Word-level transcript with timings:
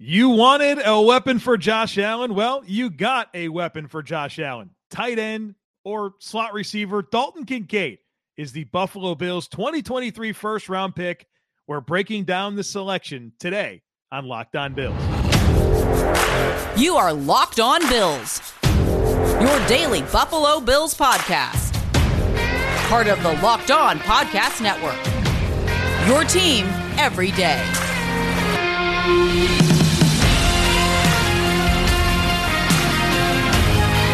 You 0.00 0.28
wanted 0.28 0.78
a 0.84 1.00
weapon 1.00 1.40
for 1.40 1.58
Josh 1.58 1.98
Allen? 1.98 2.32
Well, 2.36 2.62
you 2.64 2.88
got 2.88 3.30
a 3.34 3.48
weapon 3.48 3.88
for 3.88 4.00
Josh 4.00 4.38
Allen. 4.38 4.70
Tight 4.92 5.18
end 5.18 5.56
or 5.84 6.14
slot 6.20 6.52
receiver 6.54 7.02
Dalton 7.02 7.44
Kincaid 7.44 7.98
is 8.36 8.52
the 8.52 8.62
Buffalo 8.62 9.16
Bills 9.16 9.48
2023 9.48 10.30
first 10.30 10.68
round 10.68 10.94
pick. 10.94 11.26
We're 11.66 11.80
breaking 11.80 12.24
down 12.26 12.54
the 12.54 12.62
selection 12.62 13.32
today 13.40 13.82
on 14.12 14.26
Locked 14.26 14.54
On 14.54 14.72
Bills. 14.72 14.96
You 16.76 16.94
are 16.94 17.12
Locked 17.12 17.58
On 17.58 17.80
Bills, 17.88 18.52
your 19.42 19.66
daily 19.66 20.02
Buffalo 20.12 20.60
Bills 20.60 20.94
podcast. 20.94 21.74
Part 22.88 23.08
of 23.08 23.20
the 23.24 23.32
Locked 23.42 23.72
On 23.72 23.98
Podcast 23.98 24.62
Network. 24.62 24.94
Your 26.06 26.22
team 26.22 26.66
every 26.96 27.32
day. 27.32 27.60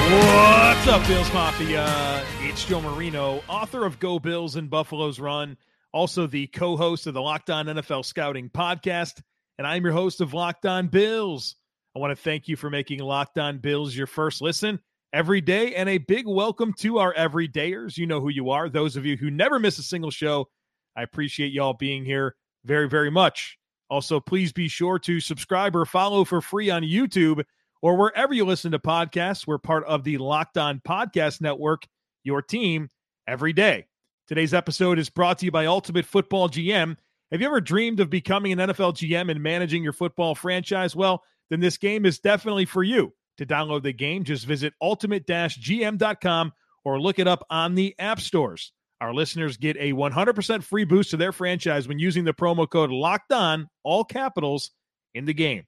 What's 0.04 0.86
up, 0.86 1.06
Bills 1.08 1.32
Mafia? 1.32 2.22
It's 2.40 2.66
Joe 2.66 2.82
Marino, 2.82 3.42
author 3.48 3.86
of 3.86 3.98
Go 3.98 4.18
Bills 4.18 4.56
and 4.56 4.68
Buffalo's 4.68 5.18
Run, 5.18 5.56
also 5.94 6.26
the 6.26 6.46
co 6.48 6.76
host 6.76 7.06
of 7.06 7.14
the 7.14 7.22
Locked 7.22 7.48
On 7.48 7.64
NFL 7.64 8.04
Scouting 8.04 8.50
podcast, 8.50 9.22
and 9.56 9.66
I'm 9.66 9.82
your 9.82 9.94
host 9.94 10.20
of 10.20 10.34
Locked 10.34 10.66
On 10.66 10.88
Bills. 10.88 11.56
I 11.96 12.00
want 12.00 12.10
to 12.10 12.22
thank 12.22 12.48
you 12.48 12.56
for 12.56 12.68
making 12.68 12.98
Locked 12.98 13.38
On 13.38 13.56
Bills 13.56 13.96
your 13.96 14.06
first 14.06 14.42
listen 14.42 14.78
every 15.14 15.40
day, 15.40 15.74
and 15.74 15.88
a 15.88 15.96
big 15.96 16.26
welcome 16.26 16.74
to 16.80 16.98
our 16.98 17.14
everydayers. 17.14 17.96
You 17.96 18.06
know 18.06 18.20
who 18.20 18.28
you 18.28 18.50
are. 18.50 18.68
Those 18.68 18.96
of 18.96 19.06
you 19.06 19.16
who 19.16 19.30
never 19.30 19.58
miss 19.58 19.78
a 19.78 19.82
single 19.82 20.10
show, 20.10 20.50
I 20.94 21.02
appreciate 21.02 21.54
y'all 21.54 21.72
being 21.72 22.04
here 22.04 22.36
very, 22.66 22.90
very 22.90 23.10
much. 23.10 23.58
Also, 23.88 24.20
please 24.20 24.52
be 24.52 24.68
sure 24.68 24.98
to 24.98 25.18
subscribe 25.18 25.74
or 25.74 25.86
follow 25.86 26.24
for 26.24 26.42
free 26.42 26.68
on 26.68 26.82
YouTube 26.82 27.42
or 27.84 27.96
wherever 27.96 28.32
you 28.32 28.46
listen 28.46 28.72
to 28.72 28.78
podcasts. 28.78 29.46
We're 29.46 29.58
part 29.58 29.84
of 29.84 30.04
the 30.04 30.16
Locked 30.16 30.56
On 30.56 30.80
Podcast 30.88 31.42
Network, 31.42 31.86
your 32.22 32.40
team 32.40 32.88
every 33.28 33.52
day. 33.52 33.84
Today's 34.26 34.54
episode 34.54 34.98
is 34.98 35.10
brought 35.10 35.40
to 35.40 35.44
you 35.44 35.50
by 35.50 35.66
Ultimate 35.66 36.06
Football 36.06 36.48
GM. 36.48 36.96
Have 37.30 37.42
you 37.42 37.46
ever 37.46 37.60
dreamed 37.60 38.00
of 38.00 38.08
becoming 38.08 38.52
an 38.52 38.70
NFL 38.70 38.94
GM 38.94 39.30
and 39.30 39.42
managing 39.42 39.84
your 39.84 39.92
football 39.92 40.34
franchise? 40.34 40.96
Well, 40.96 41.22
then 41.50 41.60
this 41.60 41.76
game 41.76 42.06
is 42.06 42.18
definitely 42.18 42.64
for 42.64 42.82
you. 42.82 43.12
To 43.36 43.44
download 43.44 43.82
the 43.82 43.92
game, 43.92 44.24
just 44.24 44.46
visit 44.46 44.72
ultimate-gm.com 44.80 46.52
or 46.86 46.98
look 46.98 47.18
it 47.18 47.28
up 47.28 47.44
on 47.50 47.74
the 47.74 47.94
app 47.98 48.18
stores. 48.18 48.72
Our 49.02 49.12
listeners 49.12 49.58
get 49.58 49.76
a 49.76 49.92
100% 49.92 50.62
free 50.62 50.84
boost 50.84 51.10
to 51.10 51.18
their 51.18 51.32
franchise 51.32 51.86
when 51.86 51.98
using 51.98 52.24
the 52.24 52.32
promo 52.32 52.66
code 52.66 52.88
LOCKED 52.88 53.32
ON, 53.32 53.68
all 53.82 54.04
capitals, 54.04 54.70
in 55.12 55.26
the 55.26 55.34
game. 55.34 55.64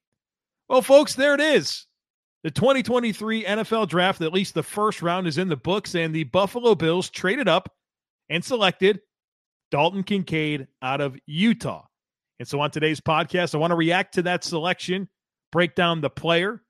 Well, 0.71 0.81
folks, 0.81 1.15
there 1.15 1.35
it 1.35 1.43
is. 1.43 1.87
The 2.47 2.53
2023 2.53 3.43
NFL 3.43 3.89
draft, 3.89 4.21
at 4.21 4.33
least 4.33 4.55
the 4.55 4.63
first 4.63 5.03
round, 5.03 5.27
is 5.27 5.37
in 5.37 5.49
the 5.49 5.57
books, 5.57 5.97
and 5.97 6.15
the 6.15 6.23
Buffalo 6.23 6.77
Bills 6.77 7.11
traded 7.11 7.49
up 7.49 7.69
and 8.29 8.45
selected 8.45 9.01
Dalton 9.73 10.05
Kincaid 10.05 10.69
out 10.81 11.01
of 11.01 11.17
Utah. 11.27 11.83
And 12.39 12.47
so 12.47 12.61
on 12.61 12.71
today's 12.71 13.01
podcast, 13.01 13.53
I 13.53 13.59
want 13.59 13.73
to 13.73 13.75
react 13.75 14.15
to 14.15 14.23
that 14.23 14.45
selection, 14.45 15.09
break 15.51 15.75
down 15.75 16.01
the 16.01 16.09
player. 16.09 16.63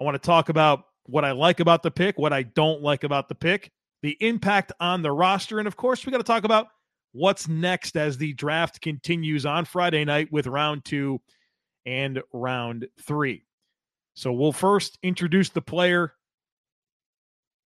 I 0.00 0.04
want 0.04 0.14
to 0.14 0.24
talk 0.24 0.48
about 0.48 0.84
what 1.06 1.24
I 1.24 1.32
like 1.32 1.58
about 1.58 1.82
the 1.82 1.90
pick, 1.90 2.16
what 2.18 2.32
I 2.32 2.44
don't 2.44 2.80
like 2.80 3.02
about 3.02 3.28
the 3.28 3.34
pick, 3.34 3.72
the 4.02 4.16
impact 4.20 4.70
on 4.78 5.02
the 5.02 5.10
roster, 5.10 5.58
and 5.58 5.66
of 5.66 5.76
course, 5.76 6.06
we 6.06 6.12
got 6.12 6.18
to 6.18 6.22
talk 6.22 6.44
about 6.44 6.68
what's 7.10 7.48
next 7.48 7.96
as 7.96 8.16
the 8.16 8.32
draft 8.34 8.80
continues 8.80 9.44
on 9.44 9.64
Friday 9.64 10.04
night 10.04 10.28
with 10.30 10.46
round 10.46 10.84
two 10.84 11.20
and 11.84 12.22
round 12.32 12.86
three. 13.02 13.45
So 14.16 14.32
we'll 14.32 14.52
first 14.52 14.98
introduce 15.02 15.50
the 15.50 15.60
player. 15.60 16.14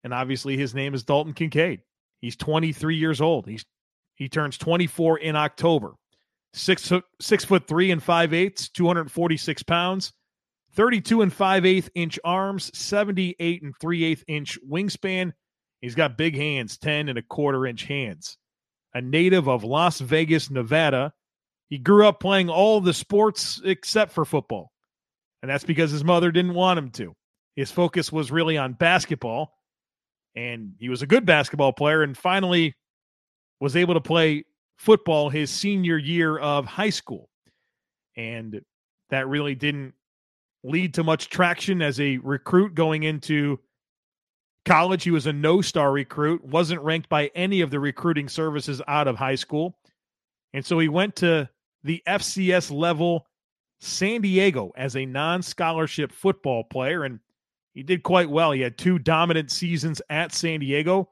And 0.03 0.13
obviously 0.13 0.57
his 0.57 0.75
name 0.75 0.95
is 0.95 1.05
Dalton 1.05 1.33
Kincaid. 1.33 1.81
He's 2.21 2.37
23 2.37 2.97
years 2.97 3.21
old. 3.21 3.47
He's 3.47 3.65
he 4.17 4.29
turns 4.29 4.59
24 4.59 5.19
in 5.19 5.37
October. 5.37 5.95
Six 6.53 6.93
six 7.21 7.45
foot 7.45 7.67
three 7.69 7.93
and 7.93 8.03
five 8.03 8.35
eighths, 8.35 8.69
246 8.69 9.63
pounds, 9.63 10.13
32 10.75 11.23
and 11.23 11.33
five 11.33 11.65
eighth 11.65 11.89
inch 11.95 12.19
arms, 12.25 12.77
78 12.77 13.63
and 13.63 13.73
three 13.81 14.03
eighth 14.03 14.25
inch 14.27 14.59
wingspan. 14.69 15.33
He's 15.81 15.95
got 15.95 16.19
big 16.19 16.37
hands, 16.37 16.77
10 16.77 17.09
and 17.09 17.19
a 17.19 17.23
quarter 17.23 17.65
inch 17.67 17.85
hands. 17.85 18.37
A 18.93 19.01
native 19.01 19.49
of 19.49 19.63
Las 19.63 20.01
Vegas, 20.01 20.51
Nevada, 20.51 21.13
he 21.69 21.79
grew 21.79 22.07
up 22.07 22.19
playing 22.19 22.51
all 22.51 22.81
the 22.81 22.93
sports 22.93 23.63
except 23.65 24.11
for 24.11 24.25
football. 24.25 24.73
And 25.43 25.51
that's 25.51 25.65
because 25.65 25.91
his 25.91 26.05
mother 26.05 26.31
didn't 26.31 26.55
want 26.55 26.79
him 26.79 26.91
to. 26.93 27.15
His 27.57 27.71
focus 27.71 28.13
was 28.13 28.31
really 28.31 28.59
on 28.59 28.75
basketball. 28.75 29.55
And 30.37 30.75
he 30.79 30.89
was 30.89 31.03
a 31.03 31.07
good 31.07 31.27
basketball 31.27 31.73
player 31.73 32.03
and 32.03 32.17
finally 32.17 32.75
was 33.61 33.77
able 33.77 33.95
to 33.95 34.01
play 34.01 34.45
football 34.79 35.29
his 35.29 35.51
senior 35.51 35.99
year 35.99 36.39
of 36.39 36.67
high 36.67 36.91
school. 36.91 37.29
And 38.17 38.61
that 39.11 39.29
really 39.29 39.55
didn't 39.55 39.95
lead 40.63 40.95
to 40.95 41.05
much 41.05 41.29
traction 41.29 41.83
as 41.83 42.01
a 42.01 42.19
recruit 42.19 42.75
going 42.75 43.03
into 43.03 43.59
college. 44.65 45.05
He 45.05 45.11
was 45.11 45.27
a 45.27 45.33
no 45.33 45.61
star 45.61 45.91
recruit, 45.91 46.45
wasn't 46.45 46.83
ranked 46.83 47.09
by 47.09 47.31
any 47.35 47.61
of 47.61 47.71
the 47.71 47.81
recruiting 47.81 48.29
services 48.29 48.81
out 48.87 49.09
of 49.09 49.17
high 49.17 49.35
school. 49.35 49.77
And 50.53 50.65
so 50.65 50.79
he 50.79 50.89
went 50.89 51.17
to 51.17 51.49
the 51.83 52.03
FCS 52.07 52.71
level 52.71 53.27
San 53.81 54.21
Diego 54.21 54.73
as 54.77 54.97
a 54.97 55.07
non 55.07 55.43
scholarship 55.43 56.13
football 56.13 56.65
player, 56.65 57.05
and 57.05 57.19
he 57.73 57.83
did 57.83 58.03
quite 58.03 58.29
well. 58.29 58.53
He 58.53 58.61
had 58.61 58.77
two 58.77 58.99
dominant 58.99 59.51
seasons 59.51 60.03
at 60.11 60.33
San 60.33 60.61
Diego, 60.61 61.09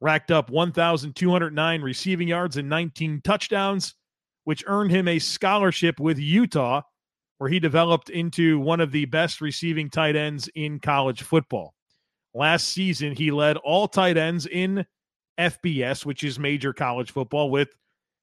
racked 0.00 0.30
up 0.30 0.50
1,209 0.50 1.82
receiving 1.82 2.28
yards 2.28 2.56
and 2.56 2.68
19 2.68 3.20
touchdowns, 3.22 3.94
which 4.44 4.64
earned 4.66 4.90
him 4.90 5.06
a 5.06 5.18
scholarship 5.18 6.00
with 6.00 6.18
Utah, 6.18 6.82
where 7.38 7.50
he 7.50 7.60
developed 7.60 8.08
into 8.08 8.58
one 8.58 8.80
of 8.80 8.92
the 8.92 9.04
best 9.06 9.40
receiving 9.40 9.90
tight 9.90 10.16
ends 10.16 10.48
in 10.54 10.80
college 10.80 11.22
football. 11.22 11.74
Last 12.34 12.68
season, 12.68 13.14
he 13.14 13.30
led 13.30 13.58
all 13.58 13.86
tight 13.86 14.16
ends 14.16 14.46
in 14.46 14.86
FBS, 15.38 16.06
which 16.06 16.24
is 16.24 16.38
major 16.38 16.72
college 16.72 17.10
football, 17.10 17.50
with 17.50 17.68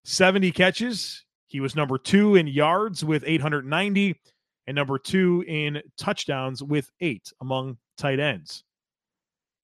70 0.05 0.51
catches, 0.53 1.25
he 1.49 1.59
was 1.59 1.75
number 1.75 1.97
two 1.97 2.35
in 2.35 2.47
yards 2.47 3.03
with 3.03 3.23
890 3.25 4.15
and 4.67 4.75
number 4.75 4.99
two 4.99 5.43
in 5.47 5.81
touchdowns 5.97 6.61
with 6.61 6.91
eight 7.01 7.33
among 7.41 7.77
tight 7.97 8.19
ends. 8.19 8.63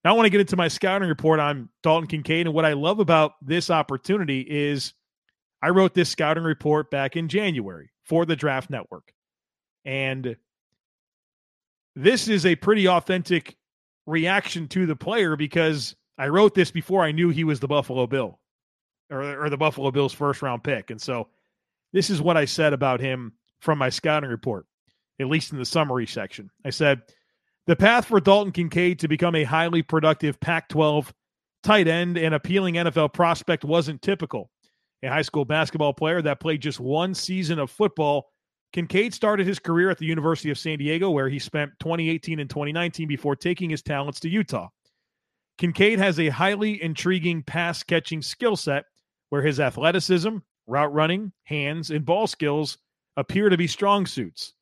Now, 0.03 0.11
I 0.11 0.13
want 0.15 0.25
to 0.25 0.31
get 0.31 0.41
into 0.41 0.57
my 0.57 0.67
scouting 0.67 1.07
report 1.07 1.39
on 1.39 1.69
Dalton 1.83 2.07
Kincaid. 2.07 2.47
And 2.47 2.55
what 2.55 2.65
I 2.65 2.73
love 2.73 2.99
about 2.99 3.33
this 3.41 3.69
opportunity 3.69 4.41
is 4.41 4.93
I 5.61 5.69
wrote 5.69 5.93
this 5.93 6.09
scouting 6.09 6.43
report 6.43 6.91
back 6.91 7.15
in 7.15 7.27
January 7.27 7.91
for 8.03 8.25
the 8.25 8.35
Draft 8.35 8.69
Network. 8.69 9.13
And 9.83 10.35
this 11.95 12.27
is 12.27 12.45
a 12.45 12.55
pretty 12.55 12.87
authentic 12.87 13.55
reaction 14.07 14.67
to 14.69 14.85
the 14.85 14.95
player 14.95 15.35
because 15.35 15.95
I 16.17 16.27
wrote 16.29 16.55
this 16.55 16.71
before 16.71 17.03
I 17.03 17.11
knew 17.11 17.29
he 17.29 17.43
was 17.43 17.59
the 17.59 17.67
Buffalo 17.67 18.07
Bill 18.07 18.39
or, 19.11 19.45
or 19.45 19.49
the 19.49 19.57
Buffalo 19.57 19.91
Bills 19.91 20.13
first 20.13 20.41
round 20.41 20.63
pick. 20.63 20.89
And 20.89 21.01
so 21.01 21.27
this 21.95 22.09
is 22.09 22.21
what 22.21 22.35
I 22.35 22.43
said 22.43 22.73
about 22.73 22.99
him 22.99 23.31
from 23.61 23.77
my 23.77 23.89
scouting 23.89 24.29
report, 24.29 24.65
at 25.17 25.27
least 25.27 25.53
in 25.53 25.57
the 25.57 25.65
summary 25.65 26.05
section. 26.05 26.51
I 26.65 26.69
said, 26.71 27.01
the 27.67 27.75
path 27.77 28.05
for 28.05 28.19
Dalton 28.19 28.51
Kincaid 28.51 28.99
to 28.99 29.07
become 29.07 29.33
a 29.33 29.45
highly 29.45 29.81
productive 29.81 30.37
Pac 30.41 30.67
12 30.67 31.13
tight 31.63 31.87
end 31.87 32.17
and 32.17 32.35
appealing 32.35 32.75
NFL 32.75 33.13
prospect 33.13 33.63
wasn't 33.63 34.01
typical. 34.01 34.51
A 35.03 35.07
high 35.07 35.21
school 35.21 35.45
basketball 35.45 35.93
player 35.93 36.21
that 36.21 36.41
played 36.41 36.61
just 36.61 36.81
one 36.81 37.13
season 37.13 37.59
of 37.59 37.71
football, 37.71 38.25
Kincaid 38.73 39.13
started 39.13 39.47
his 39.47 39.57
career 39.57 39.89
at 39.89 39.97
the 39.97 40.05
University 40.05 40.49
of 40.49 40.59
San 40.59 40.77
Diego, 40.77 41.11
where 41.11 41.29
he 41.29 41.39
spent 41.39 41.71
2018 41.79 42.41
and 42.41 42.49
2019 42.49 43.07
before 43.07 43.37
taking 43.37 43.69
his 43.69 43.81
talents 43.81 44.19
to 44.19 44.29
Utah. 44.29 44.67
Kincaid 45.57 45.99
has 45.99 46.19
a 46.19 46.27
highly 46.27 46.83
intriguing 46.83 47.41
pass 47.41 47.83
catching 47.83 48.21
skill 48.21 48.57
set 48.57 48.83
where 49.29 49.41
his 49.41 49.61
athleticism, 49.61 50.39
route 50.67 50.93
running, 50.93 51.31
hands, 51.43 51.91
and 51.91 52.05
ball 52.05 52.27
skills 52.27 52.77
appear 53.17 53.49
to 53.49 53.57
be 53.57 53.67
strong 53.67 54.05
suits. 54.05 54.53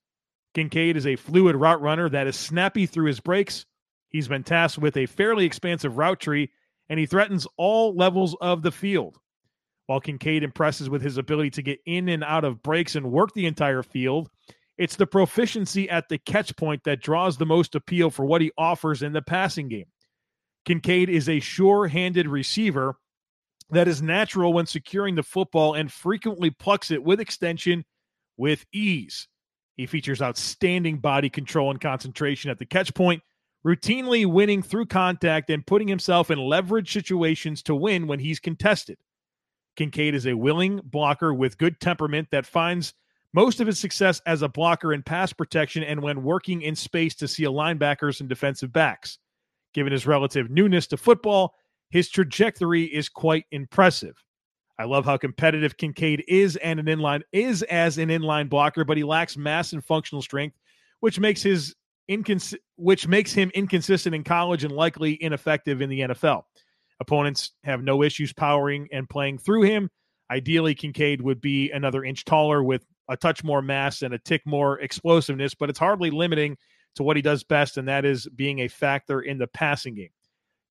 Kincaid 0.54 0.96
is 0.96 1.08
a 1.08 1.16
fluid 1.16 1.56
route 1.56 1.82
runner 1.82 2.10
that 2.10 2.28
is 2.28 2.36
snappy 2.36 2.86
through 2.86 3.08
his 3.08 3.20
breaks. 3.20 3.66
He's 4.10 4.28
been 4.28 4.44
tasked 4.44 4.78
with 4.78 4.96
a 4.98 5.08
fairly 5.08 5.46
expansive 5.46 5.98
route 5.98 6.20
tree, 6.20 6.52
and 6.90 7.00
he 7.00 7.06
threatens 7.06 7.48
all 7.58 7.96
levels 7.96 8.36
of 8.42 8.62
the 8.62 8.72
field. 8.72 9.18
While 9.88 10.00
Kincaid 10.00 10.44
impresses 10.44 10.90
with 10.90 11.02
his 11.02 11.18
ability 11.18 11.50
to 11.52 11.62
get 11.62 11.80
in 11.86 12.10
and 12.10 12.24
out 12.24 12.44
of 12.44 12.62
breaks 12.62 12.96
and 12.96 13.12
work 13.12 13.34
the 13.34 13.48
entire 13.48 13.84
field, 13.84 14.30
it's 14.78 14.96
the 14.96 15.08
proficiency 15.08 15.90
at 15.90 16.10
the 16.10 16.18
catch 16.18 16.56
point 16.56 16.84
that 16.86 17.02
draws 17.02 17.38
the 17.38 17.46
most 17.46 17.76
appeal 17.76 18.10
for 18.10 18.26
what 18.26 18.42
he 18.42 18.52
offers 18.58 19.04
in 19.04 19.14
the 19.14 19.22
passing 19.22 19.68
game. 19.68 19.86
Kincaid 20.66 21.10
is 21.10 21.28
a 21.28 21.40
sure 21.40 21.88
handed 21.88 22.28
receiver 22.28 22.96
that 23.71 23.88
is 23.88 24.01
natural 24.01 24.54
when 24.54 24.65
securing 24.65 25.15
the 25.15 25.24
football 25.24 25.74
and 25.74 25.92
frequently 25.92 26.50
plucks 26.50 26.92
it 26.92 27.04
with 27.04 27.19
extension 27.19 27.86
with 28.38 28.65
ease. 28.74 29.27
He 29.75 29.86
features 29.86 30.21
outstanding 30.21 31.00
body 31.00 31.30
control 31.30 31.71
and 31.71 31.81
concentration 31.81 32.51
at 32.51 32.60
the 32.60 32.65
catch 32.65 32.94
point, 32.94 33.24
routinely 33.65 34.25
winning 34.25 34.62
through 34.62 34.86
contact 34.86 35.50
and 35.50 35.65
putting 35.65 35.88
himself 35.88 36.30
in 36.30 36.38
leverage 36.38 36.92
situations 36.92 37.63
to 37.63 37.75
win 37.75 38.07
when 38.07 38.19
he's 38.19 38.39
contested. 38.39 38.98
Kincaid 39.75 40.13
is 40.13 40.27
a 40.27 40.36
willing 40.36 40.80
blocker 40.83 41.33
with 41.33 41.57
good 41.57 41.80
temperament 41.80 42.27
that 42.31 42.45
finds 42.45 42.94
most 43.33 43.60
of 43.60 43.68
his 43.68 43.80
success 43.80 44.21
as 44.27 44.44
a 44.44 44.50
blocker 44.50 44.94
in 44.94 45.01
pass 45.01 45.33
protection 45.33 45.81
and 45.81 46.01
when 46.01 46.24
working 46.24 46.62
in 46.62 46.75
space 46.75 47.15
to 47.15 47.27
seal 47.27 47.54
linebackers 47.54 48.19
and 48.19 48.30
defensive 48.30 48.71
backs. 48.71 49.18
Given 49.74 49.92
his 49.92 50.06
relative 50.06 50.51
newness 50.51 50.86
to 50.88 50.98
football, 50.98 51.56
his 51.94 52.10
trajectory 52.10 52.86
is 52.86 53.07
quite 53.07 53.45
impressive. 53.51 54.16
I 54.80 54.86
love 54.86 55.06
how 55.06 55.16
competitive 55.16 55.78
Kincaid 55.78 56.24
is 56.28 56.56
and 56.56 56.80
an 56.80 56.88
inline 56.88 57.22
is 57.31 57.62
as 57.62 58.00
an 58.00 58.10
inline 58.10 58.50
blocker, 58.50 58.84
but 58.84 58.98
he 58.98 59.04
lacks 59.04 59.38
mass 59.38 59.74
and 59.74 59.86
functional 59.86 60.24
strength, 60.24 60.57
which 61.01 61.19
makes 61.19 61.44
his 61.44 61.75
incons- 62.10 62.57
which 62.78 63.07
makes 63.07 63.31
him 63.31 63.51
inconsistent 63.54 64.16
in 64.16 64.24
college 64.24 64.63
and 64.63 64.74
likely 64.74 65.22
ineffective 65.22 65.84
in 65.84 65.90
the 65.92 66.00
NFL. 66.00 66.45
Opponents 67.00 67.51
have 67.63 67.84
no 67.84 68.01
issues 68.01 68.34
powering 68.34 68.88
and 68.92 69.07
playing 69.07 69.38
through 69.38 69.62
him. 69.62 69.92
Ideally, 70.31 70.74
Kincaid 70.74 71.22
would 71.22 71.42
be 71.42 71.69
another 71.69 72.04
inch 72.04 72.25
taller 72.25 72.63
with 72.63 72.84
a 73.07 73.16
touch 73.16 73.44
more 73.44 73.62
mass 73.62 74.01
and 74.01 74.16
a 74.16 74.19
tick 74.19 74.42
more 74.48 74.80
explosiveness, 74.80 75.54
but 75.54 75.69
it's 75.69 75.78
hardly 75.78 76.10
limiting 76.10 76.57
to 76.96 77.04
what 77.04 77.18
he 77.18 77.22
does 77.22 77.44
best, 77.44 77.78
and 77.78 77.88
that 77.88 78.04
is 78.04 78.28
being 78.36 78.62
a 78.62 78.68
factor 78.68 79.22
in 79.22 79.38
the 79.38 79.48
passing 79.48 79.94
game. 79.94 80.10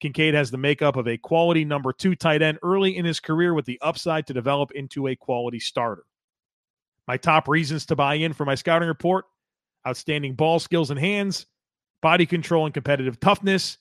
Kincaid 0.03 0.35
has 0.35 0.51
the 0.51 0.59
makeup 0.59 0.97
of 0.97 1.07
a 1.07 1.17
quality 1.17 1.65
number 1.65 1.93
two 1.93 2.17
tight 2.17 2.43
end 2.43 2.59
early 2.65 2.97
in 2.97 3.05
his 3.05 3.21
career 3.21 3.55
with 3.55 3.67
the 3.67 3.79
upside 3.81 4.27
to 4.27 4.35
develop 4.35 4.73
into 4.73 5.07
a 5.07 5.15
quality 5.15 5.61
starter. 5.61 6.03
My 7.07 7.17
top 7.17 7.47
reasons 7.47 7.87
to 7.87 7.95
buy 7.95 8.15
in 8.17 8.33
for 8.33 8.45
my 8.45 8.57
scouting 8.57 8.89
report 8.89 9.27
outstanding 9.87 10.35
ball 10.35 10.59
skills 10.59 10.91
and 10.91 10.99
hands, 10.99 11.47
body 12.03 12.27
control 12.27 12.65
and 12.65 12.75
competitive 12.75 13.21
toughness, 13.21 13.79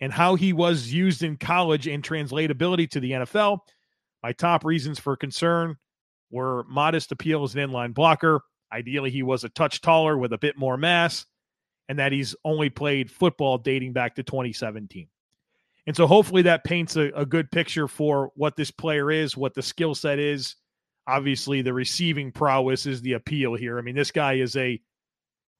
and 0.00 0.12
how 0.12 0.34
he 0.34 0.52
was 0.52 0.92
used 0.92 1.22
in 1.22 1.38
college 1.38 1.86
and 1.86 2.02
translatability 2.02 2.88
to 2.90 3.00
the 3.00 3.12
NFL. 3.12 3.60
My 4.22 4.32
top 4.32 4.66
reasons 4.66 4.98
for 4.98 5.16
concern 5.16 5.76
were 6.30 6.64
modest 6.64 7.10
appeal 7.12 7.42
as 7.42 7.54
an 7.54 7.70
inline 7.70 7.94
blocker. 7.94 8.40
Ideally, 8.70 9.10
he 9.10 9.22
was 9.22 9.44
a 9.44 9.50
touch 9.50 9.80
taller 9.80 10.18
with 10.18 10.32
a 10.34 10.38
bit 10.38 10.58
more 10.58 10.76
mass, 10.76 11.24
and 11.88 11.98
that 11.98 12.12
he's 12.12 12.34
only 12.44 12.68
played 12.68 13.10
football 13.10 13.56
dating 13.56 13.92
back 13.94 14.14
to 14.16 14.22
2017. 14.22 15.08
And 15.86 15.94
so 15.94 16.06
hopefully 16.06 16.42
that 16.42 16.64
paints 16.64 16.96
a, 16.96 17.10
a 17.14 17.26
good 17.26 17.50
picture 17.50 17.86
for 17.88 18.30
what 18.36 18.56
this 18.56 18.70
player 18.70 19.10
is, 19.10 19.36
what 19.36 19.54
the 19.54 19.62
skill 19.62 19.94
set 19.94 20.18
is. 20.18 20.56
Obviously, 21.06 21.60
the 21.60 21.74
receiving 21.74 22.32
prowess 22.32 22.86
is 22.86 23.02
the 23.02 23.12
appeal 23.12 23.54
here. 23.54 23.78
I 23.78 23.82
mean, 23.82 23.94
this 23.94 24.10
guy 24.10 24.34
is 24.34 24.56
a 24.56 24.80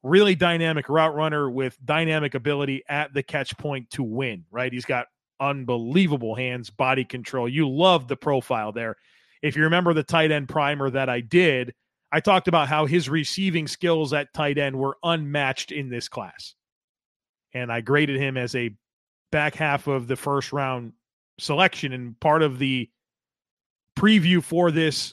really 0.02 0.34
dynamic 0.34 0.88
route 0.88 1.14
runner 1.14 1.50
with 1.50 1.76
dynamic 1.84 2.34
ability 2.34 2.82
at 2.88 3.12
the 3.12 3.22
catch 3.22 3.56
point 3.58 3.90
to 3.90 4.02
win, 4.02 4.44
right? 4.50 4.72
He's 4.72 4.86
got 4.86 5.06
unbelievable 5.40 6.34
hands, 6.34 6.70
body 6.70 7.04
control. 7.04 7.48
You 7.48 7.68
love 7.68 8.08
the 8.08 8.16
profile 8.16 8.72
there. 8.72 8.96
If 9.42 9.56
you 9.56 9.64
remember 9.64 9.92
the 9.92 10.02
tight 10.02 10.30
end 10.30 10.48
primer 10.48 10.88
that 10.90 11.10
I 11.10 11.20
did, 11.20 11.74
I 12.10 12.20
talked 12.20 12.48
about 12.48 12.68
how 12.68 12.86
his 12.86 13.08
receiving 13.08 13.66
skills 13.66 14.12
at 14.12 14.32
tight 14.32 14.56
end 14.56 14.76
were 14.76 14.96
unmatched 15.02 15.72
in 15.72 15.90
this 15.90 16.08
class. 16.08 16.54
And 17.52 17.70
I 17.70 17.80
graded 17.80 18.16
him 18.16 18.36
as 18.36 18.54
a 18.54 18.70
back 19.34 19.56
half 19.56 19.88
of 19.88 20.06
the 20.06 20.14
first 20.14 20.52
round 20.52 20.92
selection. 21.40 21.92
And 21.92 22.18
part 22.20 22.40
of 22.40 22.60
the 22.60 22.88
preview 23.98 24.40
for 24.40 24.70
this 24.70 25.12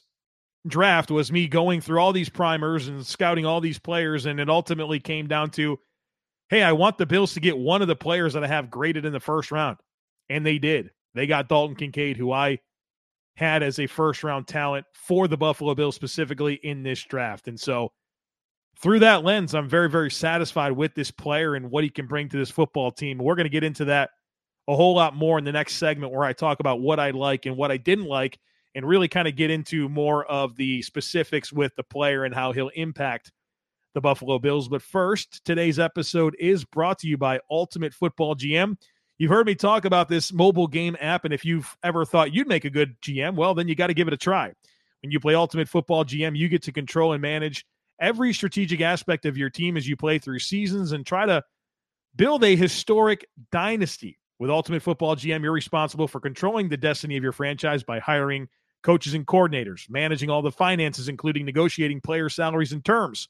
draft 0.67 1.09
was 1.09 1.31
me 1.31 1.47
going 1.47 1.81
through 1.81 1.99
all 1.99 2.13
these 2.13 2.29
primers 2.29 2.87
and 2.87 3.03
scouting 3.03 3.47
all 3.47 3.61
these 3.61 3.79
players. 3.79 4.27
And 4.27 4.39
it 4.39 4.47
ultimately 4.47 4.99
came 4.99 5.27
down 5.27 5.49
to 5.51 5.79
hey, 6.51 6.61
I 6.61 6.73
want 6.73 6.99
the 6.99 7.05
Bills 7.07 7.33
to 7.33 7.39
get 7.39 7.57
one 7.57 7.81
of 7.81 7.87
the 7.87 7.95
players 7.95 8.33
that 8.33 8.43
I 8.43 8.47
have 8.47 8.69
graded 8.69 9.05
in 9.05 9.13
the 9.13 9.19
first 9.19 9.51
round. 9.51 9.77
And 10.29 10.45
they 10.45 10.59
did. 10.59 10.91
They 11.15 11.25
got 11.25 11.49
Dalton 11.49 11.75
Kincaid, 11.75 12.17
who 12.17 12.31
I 12.31 12.59
had 13.37 13.63
as 13.63 13.79
a 13.79 13.87
first 13.87 14.23
round 14.23 14.47
talent 14.47 14.85
for 14.93 15.27
the 15.27 15.37
Buffalo 15.37 15.73
Bills 15.73 15.95
specifically 15.95 16.59
in 16.61 16.83
this 16.83 17.01
draft. 17.01 17.47
And 17.47 17.59
so 17.59 17.91
through 18.81 18.99
that 18.99 19.23
lens, 19.23 19.53
I'm 19.53 19.69
very, 19.69 19.89
very 19.89 20.09
satisfied 20.09 20.71
with 20.71 20.95
this 20.95 21.11
player 21.11 21.55
and 21.55 21.69
what 21.69 21.83
he 21.83 21.89
can 21.89 22.07
bring 22.07 22.29
to 22.29 22.37
this 22.37 22.49
football 22.49 22.91
team. 22.91 23.19
We're 23.19 23.35
going 23.35 23.45
to 23.45 23.49
get 23.49 23.63
into 23.63 23.85
that 23.85 24.11
a 24.67 24.75
whole 24.75 24.95
lot 24.95 25.15
more 25.15 25.37
in 25.37 25.43
the 25.43 25.51
next 25.51 25.75
segment 25.75 26.13
where 26.13 26.23
I 26.23 26.33
talk 26.33 26.59
about 26.59 26.81
what 26.81 26.99
I 26.99 27.11
like 27.11 27.45
and 27.45 27.57
what 27.57 27.71
I 27.71 27.77
didn't 27.77 28.05
like 28.05 28.39
and 28.73 28.87
really 28.87 29.07
kind 29.07 29.27
of 29.27 29.35
get 29.35 29.51
into 29.51 29.89
more 29.89 30.25
of 30.25 30.55
the 30.55 30.81
specifics 30.81 31.51
with 31.51 31.75
the 31.75 31.83
player 31.83 32.23
and 32.23 32.33
how 32.33 32.53
he'll 32.53 32.69
impact 32.69 33.31
the 33.93 34.01
Buffalo 34.01 34.39
Bills. 34.39 34.69
But 34.69 34.81
first, 34.81 35.43
today's 35.45 35.77
episode 35.77 36.35
is 36.39 36.63
brought 36.63 36.99
to 36.99 37.07
you 37.07 37.17
by 37.17 37.39
Ultimate 37.49 37.93
Football 37.93 38.35
GM. 38.35 38.77
You've 39.17 39.31
heard 39.31 39.45
me 39.45 39.55
talk 39.55 39.85
about 39.85 40.09
this 40.09 40.33
mobile 40.33 40.67
game 40.67 40.95
app, 40.99 41.25
and 41.25 41.33
if 41.33 41.45
you've 41.45 41.75
ever 41.83 42.05
thought 42.05 42.33
you'd 42.33 42.47
make 42.47 42.65
a 42.65 42.69
good 42.69 42.95
GM, 43.01 43.35
well, 43.35 43.53
then 43.53 43.67
you 43.67 43.75
got 43.75 43.87
to 43.87 43.93
give 43.93 44.07
it 44.07 44.13
a 44.13 44.17
try. 44.17 44.53
When 45.03 45.11
you 45.11 45.19
play 45.19 45.35
Ultimate 45.35 45.67
Football 45.67 46.05
GM, 46.05 46.35
you 46.35 46.47
get 46.47 46.63
to 46.63 46.71
control 46.71 47.13
and 47.13 47.21
manage 47.21 47.65
every 48.01 48.33
strategic 48.33 48.81
aspect 48.81 49.25
of 49.25 49.37
your 49.37 49.49
team 49.49 49.77
as 49.77 49.87
you 49.87 49.95
play 49.95 50.19
through 50.19 50.39
seasons 50.39 50.91
and 50.91 51.05
try 51.05 51.25
to 51.25 51.43
build 52.15 52.43
a 52.43 52.55
historic 52.55 53.25
dynasty. 53.51 54.17
With 54.39 54.49
Ultimate 54.49 54.81
Football 54.81 55.15
GM, 55.15 55.43
you're 55.43 55.51
responsible 55.51 56.07
for 56.07 56.19
controlling 56.19 56.67
the 56.67 56.75
destiny 56.75 57.15
of 57.15 57.23
your 57.23 57.31
franchise 57.31 57.83
by 57.83 57.99
hiring 57.99 58.47
coaches 58.81 59.13
and 59.13 59.25
coordinators, 59.27 59.87
managing 59.87 60.31
all 60.31 60.41
the 60.41 60.51
finances, 60.51 61.07
including 61.07 61.45
negotiating 61.45 62.01
player 62.01 62.27
salaries 62.27 62.71
and 62.71 62.83
terms. 62.83 63.29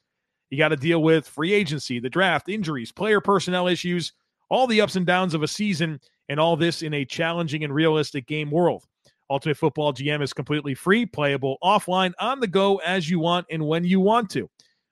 You 0.49 0.57
got 0.57 0.69
to 0.69 0.77
deal 0.77 1.03
with 1.03 1.27
free 1.27 1.53
agency, 1.53 1.99
the 1.99 2.09
draft, 2.09 2.47
injuries, 2.47 2.93
player 2.93 3.19
personnel 3.19 3.67
issues, 3.67 4.13
all 4.49 4.67
the 4.67 4.81
ups 4.81 4.95
and 4.95 5.05
downs 5.05 5.33
of 5.33 5.43
a 5.43 5.47
season, 5.47 5.99
and 6.29 6.39
all 6.39 6.55
this 6.55 6.81
in 6.81 6.93
a 6.93 7.03
challenging 7.03 7.65
and 7.65 7.73
realistic 7.75 8.25
game 8.25 8.49
world. 8.49 8.85
Ultimate 9.29 9.57
Football 9.57 9.93
GM 9.93 10.21
is 10.21 10.33
completely 10.33 10.75
free, 10.75 11.05
playable 11.05 11.57
offline, 11.63 12.11
on 12.19 12.41
the 12.41 12.47
go 12.47 12.77
as 12.77 13.09
you 13.09 13.19
want 13.19 13.47
and 13.49 13.65
when 13.65 13.85
you 13.85 13.99
want 14.01 14.29
to. 14.31 14.49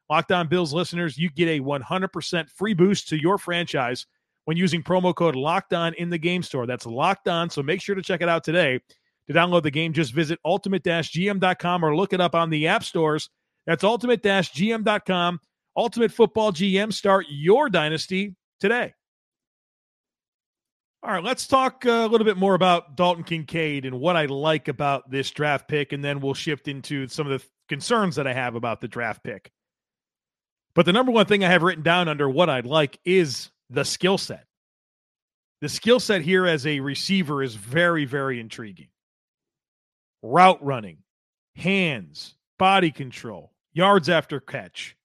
Locked 0.09 0.31
On 0.31 0.47
Bills 0.47 0.73
listeners, 0.73 1.17
you 1.17 1.29
get 1.29 1.47
a 1.47 1.59
100% 1.59 2.50
free 2.50 2.73
boost 2.73 3.09
to 3.09 3.21
your 3.21 3.38
franchise 3.38 4.07
when 4.45 4.57
using 4.57 4.81
promo 4.81 5.13
code 5.13 5.35
Locked 5.35 5.73
On 5.73 5.94
in 5.94 6.09
the 6.09 6.17
game 6.17 6.41
store. 6.41 6.65
That's 6.65 6.85
Locked 6.85 7.27
On, 7.27 7.50
so 7.50 7.61
make 7.61 7.81
sure 7.81 7.95
to 7.95 8.01
check 8.01 8.21
it 8.21 8.29
out 8.29 8.44
today. 8.44 8.79
To 9.27 9.33
download 9.33 9.61
the 9.61 9.69
game, 9.69 9.94
just 9.94 10.13
visit 10.13 10.39
ultimate-gm.com 10.44 11.85
or 11.85 11.95
look 11.95 12.13
it 12.13 12.21
up 12.21 12.33
on 12.33 12.50
the 12.50 12.67
app 12.67 12.83
stores. 12.83 13.29
That's 13.67 13.83
ultimate-gm.com. 13.83 15.39
Ultimate 15.77 16.11
Football 16.11 16.51
GM, 16.51 16.91
start 16.91 17.27
your 17.29 17.69
dynasty 17.69 18.35
today. 18.59 18.94
All 21.04 21.11
right, 21.11 21.23
let's 21.23 21.47
talk 21.47 21.85
uh, 21.85 21.92
a 21.92 22.07
little 22.07 22.25
bit 22.25 22.35
more 22.35 22.56
about 22.56 22.97
Dalton 22.97 23.23
Kincaid 23.23 23.85
and 23.85 23.99
what 24.01 24.18
I 24.18 24.25
like 24.25 24.68
about 24.68 25.09
this 25.09 25.30
draft 25.31 25.68
pick, 25.68 25.94
and 25.94 26.04
then 26.04 26.19
we'll 26.19 26.33
shift 26.33 26.68
into 26.68 27.07
some 27.07 27.30
of 27.30 27.39
the 27.39 27.47
concerns 27.69 28.16
that 28.16 28.28
I 28.28 28.33
have 28.33 28.56
about 28.56 28.81
the 28.81 28.87
draft 28.87 29.23
pick. 29.23 29.51
But 30.76 30.85
the 30.85 30.94
number 30.94 31.11
one 31.11 31.26
thing 31.26 31.44
I 31.44 31.49
have 31.49 31.64
written 31.64 31.83
down 31.83 32.07
under 32.07 32.30
what 32.30 32.49
I'd 32.49 32.66
like 32.66 32.99
is 33.04 33.49
the 33.69 33.83
skill 33.83 34.18
set. 34.18 34.45
The 35.61 35.69
skill 35.69 35.99
set 35.99 36.21
here 36.21 36.45
as 36.45 36.66
a 36.66 36.80
receiver 36.80 37.44
is 37.44 37.56
very, 37.56 38.06
very 38.06 38.40
intriguing. 38.40 38.88
Route 40.21 40.64
running, 40.64 40.99
hands, 41.56 42.35
body 42.57 42.92
control, 42.92 43.52
yards 43.73 44.09
after 44.09 44.40
catch, 44.40 44.95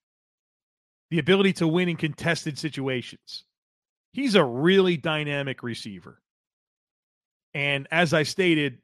the 1.10 1.18
ability 1.18 1.54
to 1.54 1.68
win 1.68 1.88
in 1.88 1.96
contested 1.96 2.58
situations. 2.58 3.44
He's 4.12 4.34
a 4.34 4.44
really 4.44 4.96
dynamic 4.96 5.62
receiver. 5.62 6.20
And 7.52 7.88
as 7.90 8.12
I 8.12 8.24
stated, 8.24 8.78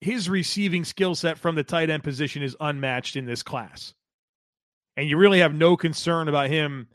his 0.00 0.28
receiving 0.28 0.84
skill 0.84 1.14
set 1.14 1.38
from 1.38 1.54
the 1.54 1.64
tight 1.64 1.90
end 1.90 2.02
position 2.02 2.42
is 2.42 2.56
unmatched 2.60 3.16
in 3.16 3.26
this 3.26 3.42
class 3.42 3.94
and 4.96 5.08
you 5.08 5.16
really 5.16 5.40
have 5.40 5.54
no 5.54 5.76
concern 5.76 6.28
about 6.28 6.50
him 6.50 6.88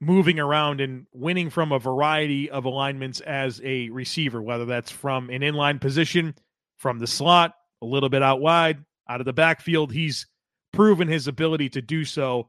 moving 0.00 0.38
around 0.38 0.80
and 0.80 1.06
winning 1.12 1.50
from 1.50 1.72
a 1.72 1.78
variety 1.78 2.50
of 2.50 2.64
alignments 2.64 3.20
as 3.20 3.60
a 3.64 3.88
receiver, 3.90 4.40
whether 4.40 4.64
that's 4.64 4.90
from 4.90 5.28
an 5.30 5.42
inline 5.42 5.80
position, 5.80 6.34
from 6.76 6.98
the 6.98 7.06
slot, 7.06 7.54
a 7.82 7.86
little 7.86 8.08
bit 8.08 8.22
out 8.22 8.40
wide, 8.40 8.84
out 9.08 9.20
of 9.20 9.26
the 9.26 9.32
backfield. 9.32 9.92
He's 9.92 10.26
proven 10.72 11.08
his 11.08 11.26
ability 11.26 11.70
to 11.70 11.82
do 11.82 12.04
so 12.04 12.48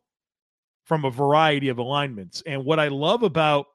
from 0.86 1.06
a 1.06 1.12
variety 1.12 1.70
of 1.70 1.78
alignments. 1.78 2.44
And 2.46 2.66
what 2.66 2.80
I 2.80 2.88
love 2.88 3.24
about 3.24 3.68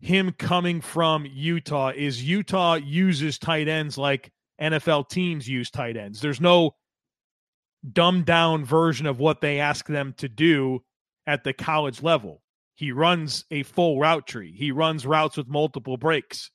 him 0.00 0.32
coming 0.38 0.80
from 0.80 1.26
Utah 1.26 1.92
is 1.94 2.22
Utah 2.22 2.74
uses 2.74 3.38
tight 3.38 3.68
ends 3.68 3.96
like 3.96 4.30
NFL 4.60 5.08
teams 5.08 5.48
use 5.48 5.70
tight 5.70 5.96
ends. 5.96 6.20
There's 6.20 6.40
no 6.40 6.74
dumbed 7.92 8.26
down 8.26 8.64
version 8.64 9.06
of 9.06 9.18
what 9.18 9.40
they 9.40 9.60
ask 9.60 9.86
them 9.86 10.14
to 10.18 10.28
do 10.28 10.82
at 11.26 11.44
the 11.44 11.52
college 11.52 12.02
level. 12.02 12.42
He 12.74 12.92
runs 12.92 13.44
a 13.50 13.62
full 13.62 13.98
route 13.98 14.26
tree, 14.26 14.52
he 14.56 14.72
runs 14.72 15.06
routes 15.06 15.36
with 15.36 15.48
multiple 15.48 15.96
breaks. 15.96 16.50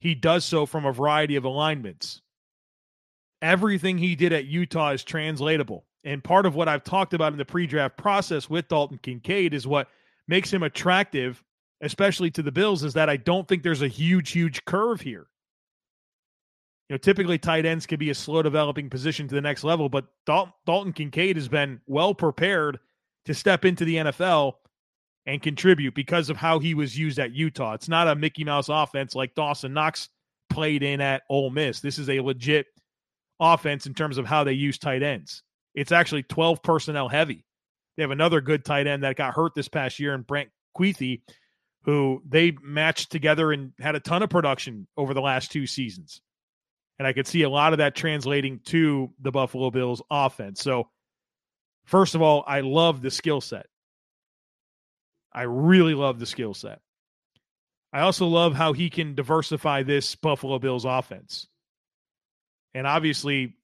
He 0.00 0.14
does 0.14 0.44
so 0.44 0.64
from 0.64 0.86
a 0.86 0.92
variety 0.92 1.36
of 1.36 1.44
alignments. 1.44 2.22
Everything 3.42 3.98
he 3.98 4.16
did 4.16 4.32
at 4.32 4.46
Utah 4.46 4.92
is 4.92 5.04
translatable. 5.04 5.86
And 6.04 6.24
part 6.24 6.46
of 6.46 6.54
what 6.54 6.68
I've 6.68 6.84
talked 6.84 7.12
about 7.12 7.32
in 7.32 7.38
the 7.38 7.44
pre 7.44 7.66
draft 7.66 7.96
process 7.96 8.48
with 8.48 8.68
Dalton 8.68 8.98
Kincaid 9.02 9.52
is 9.52 9.66
what 9.66 9.88
makes 10.26 10.52
him 10.52 10.62
attractive, 10.62 11.42
especially 11.82 12.30
to 12.32 12.42
the 12.42 12.52
Bills, 12.52 12.82
is 12.82 12.94
that 12.94 13.10
I 13.10 13.18
don't 13.18 13.46
think 13.46 13.62
there's 13.62 13.82
a 13.82 13.88
huge, 13.88 14.30
huge 14.30 14.64
curve 14.64 15.00
here. 15.00 15.26
You 16.90 16.94
know, 16.94 16.98
typically 16.98 17.38
tight 17.38 17.66
ends 17.66 17.86
can 17.86 18.00
be 18.00 18.10
a 18.10 18.14
slow 18.16 18.42
developing 18.42 18.90
position 18.90 19.28
to 19.28 19.34
the 19.36 19.40
next 19.40 19.62
level, 19.62 19.88
but 19.88 20.06
Dalton, 20.26 20.52
Dalton 20.66 20.92
Kincaid 20.92 21.36
has 21.36 21.46
been 21.46 21.80
well 21.86 22.12
prepared 22.12 22.80
to 23.26 23.32
step 23.32 23.64
into 23.64 23.84
the 23.84 23.94
NFL 23.94 24.54
and 25.24 25.40
contribute 25.40 25.94
because 25.94 26.30
of 26.30 26.36
how 26.36 26.58
he 26.58 26.74
was 26.74 26.98
used 26.98 27.20
at 27.20 27.30
Utah. 27.30 27.74
It's 27.74 27.88
not 27.88 28.08
a 28.08 28.16
Mickey 28.16 28.42
Mouse 28.42 28.68
offense 28.68 29.14
like 29.14 29.36
Dawson 29.36 29.72
Knox 29.72 30.08
played 30.48 30.82
in 30.82 31.00
at 31.00 31.22
Ole 31.30 31.50
Miss. 31.50 31.78
This 31.78 31.96
is 31.96 32.10
a 32.10 32.18
legit 32.18 32.66
offense 33.38 33.86
in 33.86 33.94
terms 33.94 34.18
of 34.18 34.26
how 34.26 34.42
they 34.42 34.54
use 34.54 34.76
tight 34.76 35.04
ends. 35.04 35.44
It's 35.76 35.92
actually 35.92 36.24
12 36.24 36.60
personnel 36.60 37.08
heavy. 37.08 37.44
They 37.96 38.02
have 38.02 38.10
another 38.10 38.40
good 38.40 38.64
tight 38.64 38.88
end 38.88 39.04
that 39.04 39.14
got 39.14 39.34
hurt 39.34 39.54
this 39.54 39.68
past 39.68 40.00
year 40.00 40.12
in 40.12 40.22
Brant 40.22 40.48
Kuithe, 40.76 41.20
who 41.84 42.20
they 42.28 42.56
matched 42.64 43.12
together 43.12 43.52
and 43.52 43.74
had 43.78 43.94
a 43.94 44.00
ton 44.00 44.24
of 44.24 44.30
production 44.30 44.88
over 44.96 45.14
the 45.14 45.22
last 45.22 45.52
two 45.52 45.68
seasons. 45.68 46.20
And 47.00 47.06
I 47.06 47.14
could 47.14 47.26
see 47.26 47.44
a 47.44 47.48
lot 47.48 47.72
of 47.72 47.78
that 47.78 47.94
translating 47.94 48.60
to 48.66 49.10
the 49.18 49.30
Buffalo 49.30 49.70
Bills 49.70 50.02
offense. 50.10 50.60
So, 50.60 50.90
first 51.86 52.14
of 52.14 52.20
all, 52.20 52.44
I 52.46 52.60
love 52.60 53.00
the 53.00 53.10
skill 53.10 53.40
set. 53.40 53.68
I 55.32 55.44
really 55.44 55.94
love 55.94 56.18
the 56.18 56.26
skill 56.26 56.52
set. 56.52 56.82
I 57.90 58.00
also 58.00 58.26
love 58.26 58.52
how 58.52 58.74
he 58.74 58.90
can 58.90 59.14
diversify 59.14 59.82
this 59.82 60.14
Buffalo 60.14 60.58
Bills 60.58 60.84
offense. 60.84 61.46
And 62.74 62.86
obviously, 62.86 63.54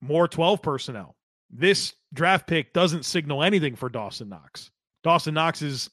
more 0.00 0.26
12 0.26 0.62
personnel. 0.62 1.16
This 1.50 1.92
draft 2.14 2.46
pick 2.46 2.72
doesn't 2.72 3.04
signal 3.04 3.42
anything 3.42 3.76
for 3.76 3.90
Dawson 3.90 4.30
Knox. 4.30 4.70
Dawson 5.04 5.34
Knox 5.34 5.60
is 5.60 5.90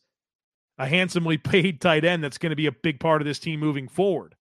a 0.78 0.88
handsomely 0.88 1.38
paid 1.38 1.82
tight 1.82 2.06
end 2.06 2.24
that's 2.24 2.38
going 2.38 2.52
to 2.52 2.56
be 2.56 2.68
a 2.68 2.72
big 2.72 3.02
part 3.02 3.22
of 3.22 3.26
this 3.26 3.40
team 3.40 3.60
moving 3.60 3.90
forward. 3.90 4.37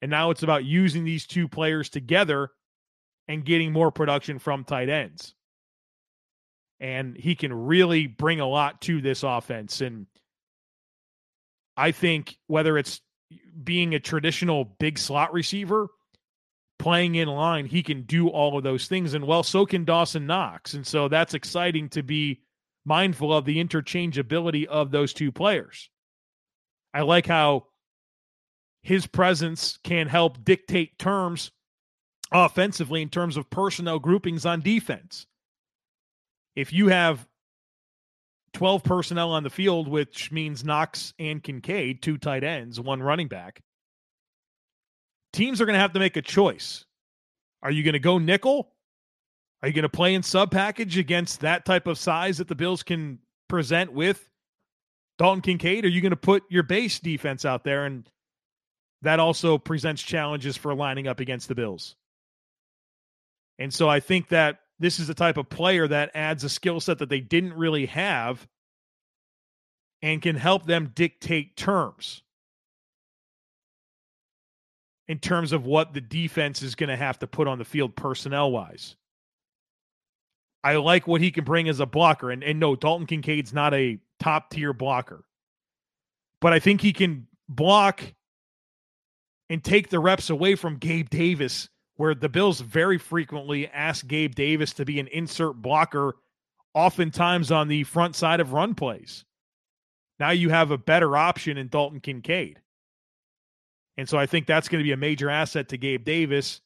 And 0.00 0.10
now 0.10 0.30
it's 0.30 0.42
about 0.42 0.64
using 0.64 1.04
these 1.04 1.26
two 1.26 1.48
players 1.48 1.88
together 1.88 2.50
and 3.26 3.44
getting 3.44 3.72
more 3.72 3.90
production 3.90 4.38
from 4.38 4.64
tight 4.64 4.88
ends. 4.88 5.34
And 6.80 7.16
he 7.16 7.34
can 7.34 7.52
really 7.52 8.06
bring 8.06 8.40
a 8.40 8.46
lot 8.46 8.80
to 8.82 9.00
this 9.00 9.22
offense. 9.24 9.80
And 9.80 10.06
I 11.76 11.90
think 11.90 12.38
whether 12.46 12.78
it's 12.78 13.00
being 13.62 13.94
a 13.94 14.00
traditional 14.00 14.64
big 14.64 14.98
slot 14.98 15.32
receiver, 15.32 15.88
playing 16.78 17.16
in 17.16 17.28
line, 17.28 17.66
he 17.66 17.82
can 17.82 18.02
do 18.02 18.28
all 18.28 18.56
of 18.56 18.64
those 18.64 18.86
things. 18.86 19.14
And 19.14 19.26
well, 19.26 19.42
so 19.42 19.66
can 19.66 19.84
Dawson 19.84 20.26
Knox. 20.26 20.74
And 20.74 20.86
so 20.86 21.08
that's 21.08 21.34
exciting 21.34 21.88
to 21.90 22.02
be 22.02 22.40
mindful 22.84 23.36
of 23.36 23.44
the 23.44 23.62
interchangeability 23.62 24.66
of 24.66 24.90
those 24.90 25.12
two 25.12 25.32
players. 25.32 25.90
I 26.94 27.02
like 27.02 27.26
how 27.26 27.66
his 28.82 29.06
presence 29.06 29.78
can 29.82 30.06
help 30.06 30.44
dictate 30.44 30.98
terms 30.98 31.50
offensively 32.32 33.02
in 33.02 33.08
terms 33.08 33.36
of 33.36 33.50
personnel 33.50 33.98
groupings 33.98 34.46
on 34.46 34.60
defense. 34.60 35.26
If 36.54 36.72
you 36.72 36.88
have 36.88 37.26
12 38.54 38.82
personnel 38.82 39.30
on 39.30 39.42
the 39.42 39.50
field, 39.50 39.88
which 39.88 40.32
means 40.32 40.64
Knox 40.64 41.14
and 41.18 41.42
Kincaid, 41.42 42.02
two 42.02 42.18
tight 42.18 42.44
ends, 42.44 42.80
one 42.80 43.02
running 43.02 43.28
back, 43.28 43.60
teams 45.32 45.60
are 45.60 45.66
going 45.66 45.74
to 45.74 45.80
have 45.80 45.92
to 45.92 46.00
make 46.00 46.16
a 46.16 46.22
choice. 46.22 46.84
Are 47.62 47.70
you 47.70 47.82
going 47.82 47.92
to 47.94 47.98
go 47.98 48.18
nickel? 48.18 48.72
Are 49.62 49.68
you 49.68 49.74
going 49.74 49.82
to 49.82 49.88
play 49.88 50.14
in 50.14 50.22
sub 50.22 50.50
package 50.50 50.98
against 50.98 51.40
that 51.40 51.64
type 51.64 51.86
of 51.86 51.98
size 51.98 52.38
that 52.38 52.48
the 52.48 52.54
Bills 52.54 52.82
can 52.82 53.18
present 53.48 53.92
with 53.92 54.28
Dalton 55.18 55.42
Kincaid? 55.42 55.84
Are 55.84 55.88
you 55.88 56.00
going 56.00 56.10
to 56.10 56.16
put 56.16 56.44
your 56.48 56.62
base 56.62 57.00
defense 57.00 57.44
out 57.44 57.64
there 57.64 57.84
and 57.84 58.08
that 59.02 59.20
also 59.20 59.58
presents 59.58 60.02
challenges 60.02 60.56
for 60.56 60.74
lining 60.74 61.06
up 61.06 61.20
against 61.20 61.48
the 61.48 61.54
Bills. 61.54 61.94
And 63.58 63.72
so 63.72 63.88
I 63.88 64.00
think 64.00 64.28
that 64.28 64.60
this 64.78 65.00
is 65.00 65.06
the 65.06 65.14
type 65.14 65.36
of 65.36 65.48
player 65.48 65.86
that 65.88 66.10
adds 66.14 66.44
a 66.44 66.48
skill 66.48 66.80
set 66.80 66.98
that 66.98 67.08
they 67.08 67.20
didn't 67.20 67.54
really 67.54 67.86
have 67.86 68.46
and 70.02 70.22
can 70.22 70.36
help 70.36 70.64
them 70.64 70.92
dictate 70.94 71.56
terms 71.56 72.22
in 75.08 75.18
terms 75.18 75.52
of 75.52 75.64
what 75.64 75.94
the 75.94 76.00
defense 76.00 76.62
is 76.62 76.74
going 76.74 76.90
to 76.90 76.96
have 76.96 77.18
to 77.18 77.26
put 77.26 77.48
on 77.48 77.58
the 77.58 77.64
field 77.64 77.96
personnel 77.96 78.52
wise. 78.52 78.94
I 80.62 80.76
like 80.76 81.06
what 81.06 81.20
he 81.20 81.30
can 81.30 81.44
bring 81.44 81.68
as 81.68 81.80
a 81.80 81.86
blocker. 81.86 82.30
And, 82.30 82.44
and 82.44 82.60
no, 82.60 82.76
Dalton 82.76 83.06
Kincaid's 83.06 83.52
not 83.52 83.74
a 83.74 83.98
top 84.20 84.50
tier 84.50 84.72
blocker, 84.72 85.24
but 86.40 86.52
I 86.52 86.58
think 86.58 86.80
he 86.80 86.92
can 86.92 87.26
block 87.48 88.02
and 89.50 89.62
take 89.62 89.88
the 89.88 90.00
reps 90.00 90.30
away 90.30 90.54
from 90.54 90.76
Gabe 90.76 91.08
Davis, 91.08 91.68
where 91.96 92.14
the 92.14 92.28
Bills 92.28 92.60
very 92.60 92.98
frequently 92.98 93.68
ask 93.68 94.06
Gabe 94.06 94.34
Davis 94.34 94.72
to 94.74 94.84
be 94.84 95.00
an 95.00 95.08
insert 95.08 95.56
blocker, 95.56 96.16
oftentimes 96.74 97.50
on 97.50 97.68
the 97.68 97.84
front 97.84 98.14
side 98.14 98.40
of 98.40 98.52
run 98.52 98.74
plays. 98.74 99.24
Now 100.20 100.30
you 100.30 100.50
have 100.50 100.70
a 100.70 100.78
better 100.78 101.16
option 101.16 101.56
in 101.56 101.68
Dalton 101.68 102.00
Kincaid. 102.00 102.60
And 103.96 104.08
so 104.08 104.16
I 104.16 104.26
think 104.26 104.46
that's 104.46 104.68
going 104.68 104.80
to 104.80 104.86
be 104.86 104.92
a 104.92 104.96
major 104.96 105.28
asset 105.28 105.68
to 105.70 105.78
Gabe 105.78 106.04
Davis, 106.04 106.60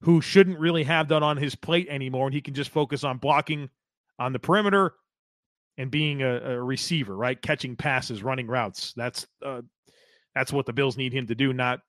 who 0.00 0.20
shouldn't 0.20 0.58
really 0.58 0.82
have 0.84 1.08
that 1.08 1.22
on 1.22 1.36
his 1.36 1.54
plate 1.54 1.86
anymore. 1.88 2.26
And 2.26 2.34
he 2.34 2.40
can 2.40 2.54
just 2.54 2.70
focus 2.70 3.04
on 3.04 3.18
blocking 3.18 3.70
on 4.18 4.32
the 4.32 4.38
perimeter 4.38 4.94
and 5.78 5.90
being 5.90 6.22
a, 6.22 6.36
a 6.36 6.62
receiver, 6.62 7.16
right? 7.16 7.40
Catching 7.40 7.76
passes, 7.76 8.22
running 8.22 8.46
routes. 8.46 8.92
That's 8.96 9.26
uh, 9.44 9.62
that's 10.34 10.52
what 10.52 10.66
the 10.66 10.72
Bills 10.72 10.96
need 10.96 11.12
him 11.12 11.28
to 11.28 11.34
do, 11.34 11.52
not 11.52 11.80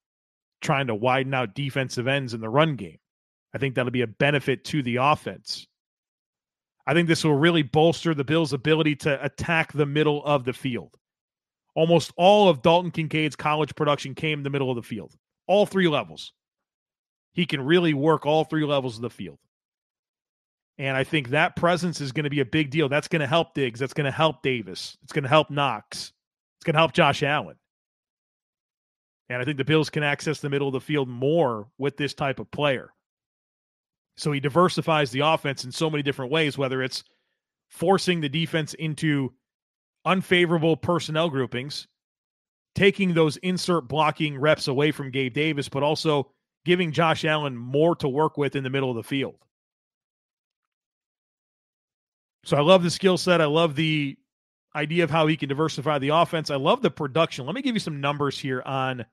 trying 0.65 0.87
to 0.87 0.95
widen 0.95 1.33
out 1.33 1.55
defensive 1.55 2.07
ends 2.07 2.33
in 2.33 2.41
the 2.41 2.49
run 2.49 2.75
game. 2.75 2.97
I 3.53 3.57
think 3.57 3.75
that'll 3.75 3.91
be 3.91 4.01
a 4.01 4.07
benefit 4.07 4.65
to 4.65 4.83
the 4.83 4.97
offense. 4.97 5.67
I 6.87 6.93
think 6.93 7.07
this 7.07 7.23
will 7.23 7.35
really 7.35 7.63
bolster 7.63 8.13
the 8.13 8.23
Bills' 8.23 8.53
ability 8.53 8.95
to 8.97 9.23
attack 9.23 9.71
the 9.71 9.85
middle 9.85 10.23
of 10.25 10.43
the 10.43 10.53
field. 10.53 10.95
Almost 11.75 12.11
all 12.17 12.49
of 12.49 12.61
Dalton 12.61 12.91
Kincaid's 12.91 13.35
college 13.35 13.75
production 13.75 14.15
came 14.15 14.39
in 14.39 14.43
the 14.43 14.49
middle 14.49 14.69
of 14.69 14.75
the 14.75 14.81
field, 14.81 15.13
all 15.47 15.65
three 15.65 15.87
levels. 15.87 16.33
He 17.33 17.45
can 17.45 17.61
really 17.61 17.93
work 17.93 18.25
all 18.25 18.43
three 18.43 18.65
levels 18.65 18.95
of 18.95 19.01
the 19.01 19.09
field. 19.09 19.39
And 20.77 20.95
I 20.97 21.03
think 21.03 21.29
that 21.29 21.55
presence 21.55 22.01
is 22.01 22.11
going 22.11 22.25
to 22.25 22.29
be 22.29 22.39
a 22.41 22.45
big 22.45 22.69
deal. 22.69 22.89
That's 22.89 23.07
going 23.07 23.21
to 23.21 23.27
help 23.27 23.53
Diggs. 23.53 23.79
That's 23.79 23.93
going 23.93 24.05
to 24.05 24.11
help 24.11 24.41
Davis. 24.41 24.97
It's 25.03 25.13
going 25.13 25.23
to 25.23 25.29
help 25.29 25.49
Knox. 25.49 26.11
It's 26.57 26.65
going 26.65 26.73
to 26.73 26.79
help 26.79 26.93
Josh 26.93 27.23
Allen. 27.23 27.55
And 29.29 29.41
I 29.41 29.45
think 29.45 29.57
the 29.57 29.65
Bills 29.65 29.89
can 29.89 30.03
access 30.03 30.39
the 30.39 30.49
middle 30.49 30.67
of 30.67 30.73
the 30.73 30.81
field 30.81 31.07
more 31.09 31.67
with 31.77 31.97
this 31.97 32.13
type 32.13 32.39
of 32.39 32.51
player. 32.51 32.93
So 34.17 34.31
he 34.31 34.39
diversifies 34.39 35.11
the 35.11 35.21
offense 35.21 35.65
in 35.65 35.71
so 35.71 35.89
many 35.89 36.03
different 36.03 36.31
ways, 36.31 36.57
whether 36.57 36.81
it's 36.81 37.03
forcing 37.69 38.21
the 38.21 38.29
defense 38.29 38.73
into 38.75 39.33
unfavorable 40.05 40.77
personnel 40.77 41.29
groupings, 41.29 41.87
taking 42.75 43.13
those 43.13 43.37
insert 43.37 43.87
blocking 43.87 44.37
reps 44.37 44.67
away 44.67 44.91
from 44.91 45.11
Gabe 45.11 45.33
Davis, 45.33 45.67
but 45.67 45.83
also 45.83 46.31
giving 46.63 46.91
Josh 46.91 47.25
Allen 47.25 47.57
more 47.57 47.95
to 47.95 48.07
work 48.07 48.37
with 48.37 48.55
in 48.55 48.63
the 48.63 48.69
middle 48.69 48.89
of 48.89 48.95
the 48.95 49.03
field. 49.03 49.35
So 52.43 52.55
I 52.55 52.61
love 52.61 52.83
the 52.83 52.91
skill 52.91 53.17
set. 53.17 53.41
I 53.41 53.45
love 53.45 53.75
the 53.75 54.17
idea 54.75 55.03
of 55.03 55.09
how 55.09 55.25
he 55.25 55.35
can 55.35 55.49
diversify 55.49 55.97
the 55.97 56.09
offense. 56.09 56.51
I 56.51 56.57
love 56.57 56.81
the 56.81 56.91
production. 56.91 57.45
Let 57.45 57.55
me 57.55 57.61
give 57.61 57.75
you 57.75 57.79
some 57.79 58.01
numbers 58.01 58.37
here 58.37 58.61
on 58.61 59.05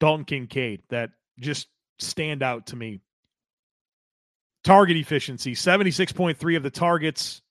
Dalton 0.00 0.24
Kincaid 0.24 0.82
that 0.90 1.10
just 1.38 1.68
stand 1.98 2.42
out 2.42 2.66
to 2.66 2.76
me. 2.76 3.00
Target 4.64 4.96
efficiency 4.96 5.54
76.3 5.54 6.56
of 6.56 6.62
the 6.62 6.70
targets 6.70 7.42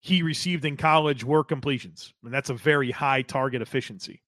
he 0.00 0.22
received 0.22 0.64
in 0.64 0.76
college 0.76 1.24
were 1.24 1.44
completions. 1.44 2.12
And 2.24 2.32
that's 2.32 2.50
a 2.50 2.54
very 2.54 2.90
high 2.90 3.22
target 3.22 3.62
efficiency. 3.62 4.22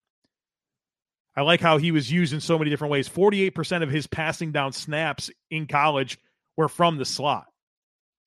I 1.34 1.42
like 1.42 1.60
how 1.60 1.78
he 1.78 1.92
was 1.92 2.12
used 2.12 2.34
in 2.34 2.40
so 2.40 2.58
many 2.58 2.70
different 2.70 2.92
ways. 2.92 3.08
48% 3.08 3.82
of 3.82 3.90
his 3.90 4.06
passing 4.06 4.52
down 4.52 4.72
snaps 4.72 5.30
in 5.50 5.66
college 5.66 6.18
were 6.56 6.68
from 6.68 6.98
the 6.98 7.06
slot. 7.06 7.46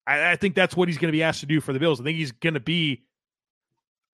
I, 0.08 0.32
I 0.32 0.36
think 0.38 0.56
that's 0.56 0.76
what 0.76 0.88
he's 0.88 0.98
going 0.98 1.10
to 1.10 1.16
be 1.16 1.24
asked 1.24 1.42
to 1.42 1.46
do 1.46 1.62
for 1.62 1.72
the 1.72 1.80
Bills. 1.80 2.02
I 2.02 2.04
think 2.04 2.18
he's 2.18 2.32
going 2.32 2.56
to 2.56 2.60
be 2.60 3.04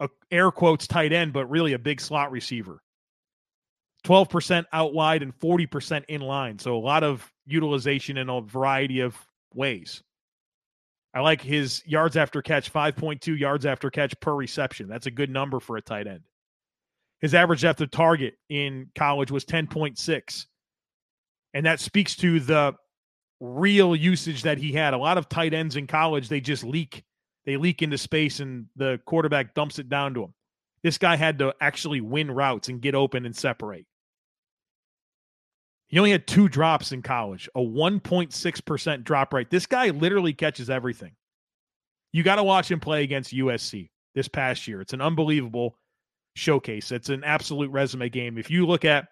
a 0.02 0.10
air 0.30 0.52
quotes 0.52 0.88
tight 0.88 1.14
end, 1.14 1.32
but 1.32 1.50
really 1.50 1.72
a 1.72 1.80
big 1.80 2.02
slot 2.02 2.32
receiver. 2.32 2.82
12% 4.04 4.66
out 4.74 4.94
wide 4.94 5.22
and 5.22 5.38
40% 5.40 6.04
in 6.08 6.22
line. 6.22 6.58
So 6.58 6.76
a 6.76 6.80
lot 6.80 7.04
of 7.04 7.32
utilization 7.46 8.18
in 8.18 8.30
a 8.30 8.42
variety 8.42 9.02
of 9.02 9.16
ways. 9.54 10.02
I 11.14 11.20
like 11.20 11.42
his 11.42 11.84
yards 11.86 12.16
after 12.16 12.42
catch, 12.42 12.72
5.2 12.72 13.38
yards 13.38 13.66
after 13.66 13.90
catch 13.90 14.18
per 14.22 14.34
reception. 14.34 14.88
That's 14.88 15.08
a 15.08 15.12
good 15.12 15.30
number 15.30 15.60
for 15.60 15.78
a 15.78 15.82
tight 15.82 16.08
end. 16.08 16.22
His 17.20 17.36
average 17.36 17.62
depth 17.62 17.82
of 17.82 17.92
target 17.92 18.36
in 18.50 18.90
college 18.96 19.30
was 19.30 19.46
10.6. 19.46 20.46
And 21.54 21.66
that 21.66 21.80
speaks 21.80 22.16
to 22.18 22.40
the 22.40 22.74
real 23.42 23.96
usage 23.96 24.44
that 24.44 24.58
he 24.58 24.72
had. 24.72 24.94
A 24.94 24.98
lot 24.98 25.18
of 25.18 25.28
tight 25.28 25.54
ends 25.54 25.76
in 25.76 25.86
college, 25.86 26.30
they 26.30 26.40
just 26.40 26.64
leak. 26.64 27.04
They 27.46 27.58
leak 27.58 27.82
into 27.82 27.98
space 27.98 28.40
and 28.40 28.68
the 28.76 29.00
quarterback 29.06 29.54
dumps 29.54 29.80
it 29.80 29.90
down 29.90 30.14
to 30.14 30.24
him. 30.24 30.34
This 30.84 30.98
guy 30.98 31.16
had 31.16 31.40
to 31.40 31.54
actually 31.60 32.02
win 32.02 32.32
routes 32.32 32.70
and 32.70 32.82
get 32.82 32.96
open 32.96 33.26
and 33.26 33.36
separate. 33.36 33.86
He 35.92 36.00
only 36.00 36.12
had 36.12 36.26
two 36.26 36.48
drops 36.48 36.94
in 36.94 37.02
college, 37.02 37.50
a 37.54 37.60
1.6% 37.60 39.04
drop 39.04 39.34
rate. 39.34 39.50
This 39.50 39.66
guy 39.66 39.90
literally 39.90 40.34
catches 40.34 40.70
everything. 40.70 41.12
You 42.14 42.24
got 42.24 42.38
to 42.38 42.44
watch 42.44 42.72
him 42.72 42.80
play 42.80 43.04
against 43.04 43.34
USC 43.34 43.90
this 44.16 44.30
past 44.30 44.68
year. 44.68 44.80
It's 44.80 44.94
an 44.94 45.02
unbelievable 45.02 45.78
showcase. 46.36 46.94
It's 46.94 47.10
an 47.10 47.26
absolute 47.26 47.72
resume 47.72 48.08
game. 48.08 48.38
If 48.38 48.50
you 48.50 48.66
look 48.66 48.86
at 48.86 49.10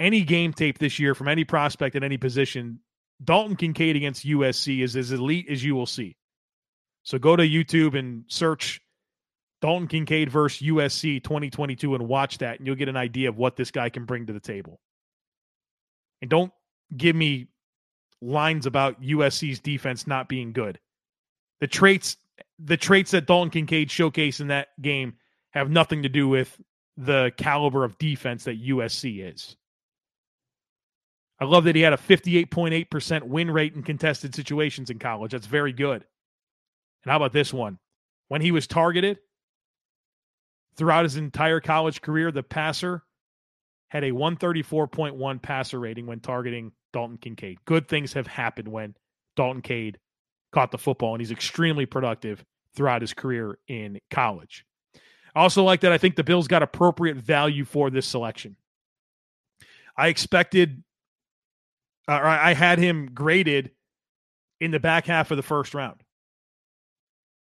any 0.00 0.22
game 0.22 0.52
tape 0.52 0.78
this 0.78 0.98
year 0.98 1.14
from 1.14 1.28
any 1.28 1.44
prospect 1.44 1.94
at 1.94 2.02
any 2.02 2.16
position, 2.16 2.80
Dalton 3.22 3.54
Kincaid 3.54 3.94
against 3.94 4.26
USC 4.26 4.82
is 4.82 4.96
as 4.96 5.12
elite 5.12 5.46
as 5.48 5.62
you 5.62 5.76
will 5.76 5.86
see. 5.86 6.16
So 7.04 7.18
go 7.18 7.36
to 7.36 7.48
YouTube 7.48 7.96
and 7.96 8.24
search 8.26 8.80
Dalton 9.62 9.86
Kincaid 9.86 10.30
versus 10.30 10.66
USC 10.66 11.22
2022 11.22 11.94
and 11.94 12.08
watch 12.08 12.38
that, 12.38 12.58
and 12.58 12.66
you'll 12.66 12.76
get 12.76 12.88
an 12.88 12.96
idea 12.96 13.28
of 13.28 13.38
what 13.38 13.54
this 13.54 13.70
guy 13.70 13.88
can 13.88 14.04
bring 14.04 14.26
to 14.26 14.32
the 14.32 14.40
table. 14.40 14.80
And 16.24 16.30
don't 16.30 16.54
give 16.96 17.14
me 17.14 17.48
lines 18.22 18.64
about 18.64 19.02
USC's 19.02 19.60
defense 19.60 20.06
not 20.06 20.26
being 20.26 20.54
good. 20.54 20.80
The 21.60 21.66
traits 21.66 22.16
the 22.58 22.78
traits 22.78 23.10
that 23.10 23.26
Dalton 23.26 23.50
Kincaid 23.50 23.90
showcased 23.90 24.40
in 24.40 24.46
that 24.46 24.68
game 24.80 25.16
have 25.50 25.68
nothing 25.68 26.04
to 26.04 26.08
do 26.08 26.26
with 26.26 26.58
the 26.96 27.30
caliber 27.36 27.84
of 27.84 27.98
defense 27.98 28.44
that 28.44 28.58
USC 28.58 29.30
is. 29.30 29.54
I 31.38 31.44
love 31.44 31.64
that 31.64 31.76
he 31.76 31.82
had 31.82 31.92
a 31.92 31.98
58.8% 31.98 33.24
win 33.24 33.50
rate 33.50 33.74
in 33.74 33.82
contested 33.82 34.34
situations 34.34 34.88
in 34.88 34.98
college. 34.98 35.32
That's 35.32 35.46
very 35.46 35.74
good. 35.74 36.06
And 37.04 37.10
how 37.10 37.16
about 37.16 37.34
this 37.34 37.52
one? 37.52 37.78
When 38.28 38.40
he 38.40 38.50
was 38.50 38.66
targeted 38.66 39.18
throughout 40.76 41.04
his 41.04 41.16
entire 41.16 41.60
college 41.60 42.00
career, 42.00 42.32
the 42.32 42.42
passer 42.42 43.02
had 43.88 44.04
a 44.04 44.10
134.1 44.10 45.42
passer 45.42 45.78
rating 45.78 46.06
when 46.06 46.20
targeting 46.20 46.72
Dalton 46.92 47.18
Kincaid. 47.18 47.58
Good 47.64 47.88
things 47.88 48.12
have 48.14 48.26
happened 48.26 48.68
when 48.68 48.94
Dalton 49.36 49.62
Kincaid 49.62 49.98
caught 50.52 50.70
the 50.70 50.78
football, 50.78 51.14
and 51.14 51.20
he's 51.20 51.30
extremely 51.30 51.86
productive 51.86 52.44
throughout 52.74 53.02
his 53.02 53.12
career 53.12 53.58
in 53.68 54.00
college. 54.10 54.64
I 55.34 55.40
also 55.40 55.64
like 55.64 55.80
that 55.80 55.92
I 55.92 55.98
think 55.98 56.16
the 56.16 56.24
Bills 56.24 56.48
got 56.48 56.62
appropriate 56.62 57.16
value 57.16 57.64
for 57.64 57.90
this 57.90 58.06
selection. 58.06 58.56
I 59.96 60.08
expected, 60.08 60.82
uh, 62.08 62.14
or 62.14 62.26
I 62.26 62.54
had 62.54 62.78
him 62.78 63.10
graded 63.14 63.72
in 64.60 64.70
the 64.70 64.80
back 64.80 65.06
half 65.06 65.30
of 65.30 65.36
the 65.36 65.42
first 65.42 65.74
round, 65.74 66.02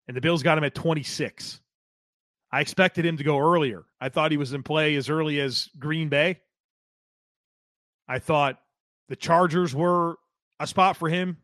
and 0.08 0.16
the 0.16 0.22
Bills 0.22 0.44
got 0.44 0.58
him 0.58 0.64
at 0.64 0.76
26. 0.76 1.62
I 2.52 2.62
expected 2.62 3.06
him 3.06 3.18
to 3.18 3.24
go 3.24 3.38
earlier. 3.38 3.84
I 4.02 4.10
thought 4.10 4.32
he 4.32 4.38
was 4.38 4.54
in 4.54 4.64
play 4.64 4.96
as 4.96 5.10
early 5.10 5.40
as 5.40 5.70
Green 5.78 6.10
Bay. 6.10 6.40
I 8.08 8.20
thought 8.20 8.60
the 9.08 9.16
Chargers 9.16 9.76
were 9.76 10.18
a 10.60 10.66
spot 10.66 10.98
for 10.98 11.10
him, 11.10 11.38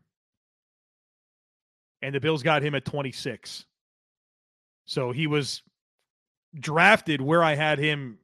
and 2.02 2.14
the 2.14 2.20
Bills 2.20 2.42
got 2.42 2.62
him 2.62 2.74
at 2.74 2.84
26. 2.84 3.64
So 4.86 5.12
he 5.12 5.26
was 5.26 5.62
drafted 6.58 7.20
where 7.20 7.42
I 7.42 7.54
had 7.54 7.78
him 7.78 8.18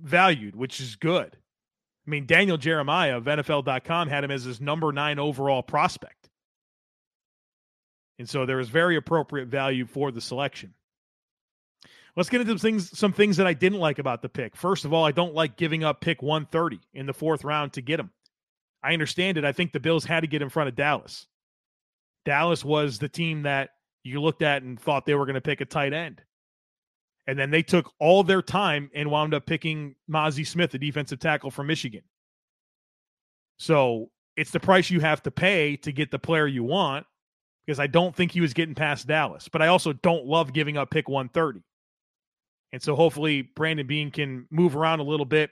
valued, 0.00 0.56
which 0.56 0.80
is 0.80 0.96
good. 0.96 1.36
I 2.06 2.10
mean, 2.10 2.26
Daniel 2.26 2.56
Jeremiah 2.56 3.16
of 3.16 3.24
NFL.com 3.24 4.08
had 4.08 4.24
him 4.24 4.30
as 4.30 4.44
his 4.44 4.60
number 4.60 4.92
nine 4.92 5.18
overall 5.18 5.62
prospect. 5.62 6.28
And 8.18 8.28
so 8.28 8.44
there 8.44 8.60
is 8.60 8.68
very 8.68 8.96
appropriate 8.96 9.48
value 9.48 9.86
for 9.86 10.10
the 10.10 10.20
selection. 10.20 10.74
Let's 12.16 12.28
get 12.28 12.40
into 12.40 12.52
some 12.52 12.58
things, 12.58 12.98
some 12.98 13.12
things 13.12 13.36
that 13.36 13.46
I 13.46 13.52
didn't 13.52 13.78
like 13.78 13.98
about 13.98 14.22
the 14.22 14.28
pick. 14.28 14.56
First 14.56 14.84
of 14.84 14.92
all, 14.92 15.04
I 15.04 15.12
don't 15.12 15.34
like 15.34 15.56
giving 15.56 15.84
up 15.84 16.00
pick 16.00 16.22
130 16.22 16.80
in 16.94 17.06
the 17.06 17.12
fourth 17.12 17.44
round 17.44 17.72
to 17.74 17.82
get 17.82 18.00
him. 18.00 18.10
I 18.82 18.92
understand 18.92 19.38
it. 19.38 19.44
I 19.44 19.52
think 19.52 19.72
the 19.72 19.80
Bills 19.80 20.04
had 20.04 20.20
to 20.20 20.26
get 20.26 20.42
in 20.42 20.48
front 20.48 20.68
of 20.68 20.74
Dallas. 20.74 21.26
Dallas 22.24 22.64
was 22.64 22.98
the 22.98 23.08
team 23.08 23.42
that 23.42 23.70
you 24.02 24.20
looked 24.20 24.42
at 24.42 24.62
and 24.62 24.80
thought 24.80 25.06
they 25.06 25.14
were 25.14 25.26
going 25.26 25.34
to 25.34 25.40
pick 25.40 25.60
a 25.60 25.64
tight 25.64 25.92
end. 25.92 26.22
And 27.26 27.38
then 27.38 27.50
they 27.50 27.62
took 27.62 27.92
all 28.00 28.24
their 28.24 28.42
time 28.42 28.90
and 28.94 29.10
wound 29.10 29.34
up 29.34 29.46
picking 29.46 29.94
Mazi 30.10 30.46
Smith, 30.46 30.72
the 30.72 30.78
defensive 30.78 31.20
tackle 31.20 31.50
from 31.50 31.66
Michigan. 31.66 32.02
So 33.58 34.10
it's 34.36 34.50
the 34.50 34.60
price 34.60 34.90
you 34.90 35.00
have 35.00 35.22
to 35.24 35.30
pay 35.30 35.76
to 35.76 35.92
get 35.92 36.10
the 36.10 36.18
player 36.18 36.46
you 36.46 36.64
want 36.64 37.06
because 37.66 37.78
I 37.78 37.86
don't 37.86 38.16
think 38.16 38.32
he 38.32 38.40
was 38.40 38.54
getting 38.54 38.74
past 38.74 39.06
Dallas. 39.06 39.48
But 39.48 39.62
I 39.62 39.68
also 39.68 39.92
don't 39.92 40.24
love 40.24 40.52
giving 40.52 40.76
up 40.76 40.90
pick 40.90 41.08
130. 41.08 41.62
And 42.72 42.82
so 42.82 42.94
hopefully 42.94 43.42
Brandon 43.42 43.86
Beane 43.86 44.10
can 44.10 44.46
move 44.50 44.76
around 44.76 45.00
a 45.00 45.04
little 45.04 45.26
bit 45.26 45.50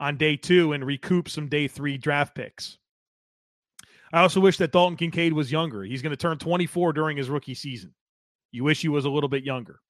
on 0.00 0.16
day 0.16 0.36
two 0.36 0.72
and 0.72 0.84
recoup 0.84 1.28
some 1.28 1.48
day 1.48 1.68
three 1.68 1.98
draft 1.98 2.34
picks. 2.34 2.78
I 4.12 4.22
also 4.22 4.40
wish 4.40 4.56
that 4.58 4.72
Dalton 4.72 4.96
Kincaid 4.96 5.32
was 5.32 5.52
younger. 5.52 5.84
He's 5.84 6.02
going 6.02 6.10
to 6.10 6.16
turn 6.16 6.38
24 6.38 6.92
during 6.92 7.16
his 7.16 7.30
rookie 7.30 7.54
season. 7.54 7.94
You 8.50 8.64
wish 8.64 8.82
he 8.82 8.88
was 8.88 9.04
a 9.04 9.10
little 9.10 9.28
bit 9.28 9.44
younger. 9.44 9.80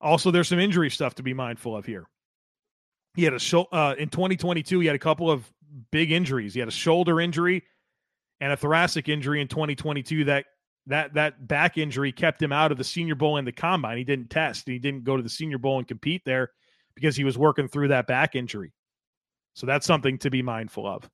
Also, 0.00 0.30
there's 0.30 0.48
some 0.48 0.60
injury 0.60 0.90
stuff 0.90 1.16
to 1.16 1.22
be 1.22 1.34
mindful 1.34 1.76
of 1.76 1.84
here. 1.84 2.06
He 3.16 3.24
had 3.24 3.34
a 3.34 3.40
show 3.40 3.64
uh, 3.72 3.96
in 3.98 4.08
2022. 4.08 4.80
He 4.80 4.86
had 4.86 4.94
a 4.94 5.00
couple 5.00 5.30
of 5.30 5.50
big 5.90 6.12
injuries. 6.12 6.54
He 6.54 6.60
had 6.60 6.68
a 6.68 6.72
shoulder 6.72 7.20
injury 7.20 7.64
and 8.40 8.52
a 8.52 8.56
thoracic 8.56 9.08
injury 9.08 9.40
in 9.40 9.48
2022 9.48 10.24
that 10.24 10.46
that 10.86 11.14
that 11.14 11.46
back 11.46 11.78
injury 11.78 12.12
kept 12.12 12.42
him 12.42 12.52
out 12.52 12.72
of 12.72 12.78
the 12.78 12.84
Senior 12.84 13.14
Bowl 13.14 13.36
and 13.36 13.46
the 13.46 13.52
combine. 13.52 13.98
He 13.98 14.04
didn't 14.04 14.30
test. 14.30 14.66
He 14.66 14.78
didn't 14.78 15.04
go 15.04 15.16
to 15.16 15.22
the 15.22 15.28
Senior 15.28 15.58
Bowl 15.58 15.78
and 15.78 15.86
compete 15.86 16.22
there 16.24 16.50
because 16.94 17.16
he 17.16 17.24
was 17.24 17.38
working 17.38 17.68
through 17.68 17.88
that 17.88 18.06
back 18.06 18.34
injury. 18.34 18.72
So 19.54 19.66
that's 19.66 19.86
something 19.86 20.18
to 20.18 20.30
be 20.30 20.42
mindful 20.42 20.86
of. 20.86 21.08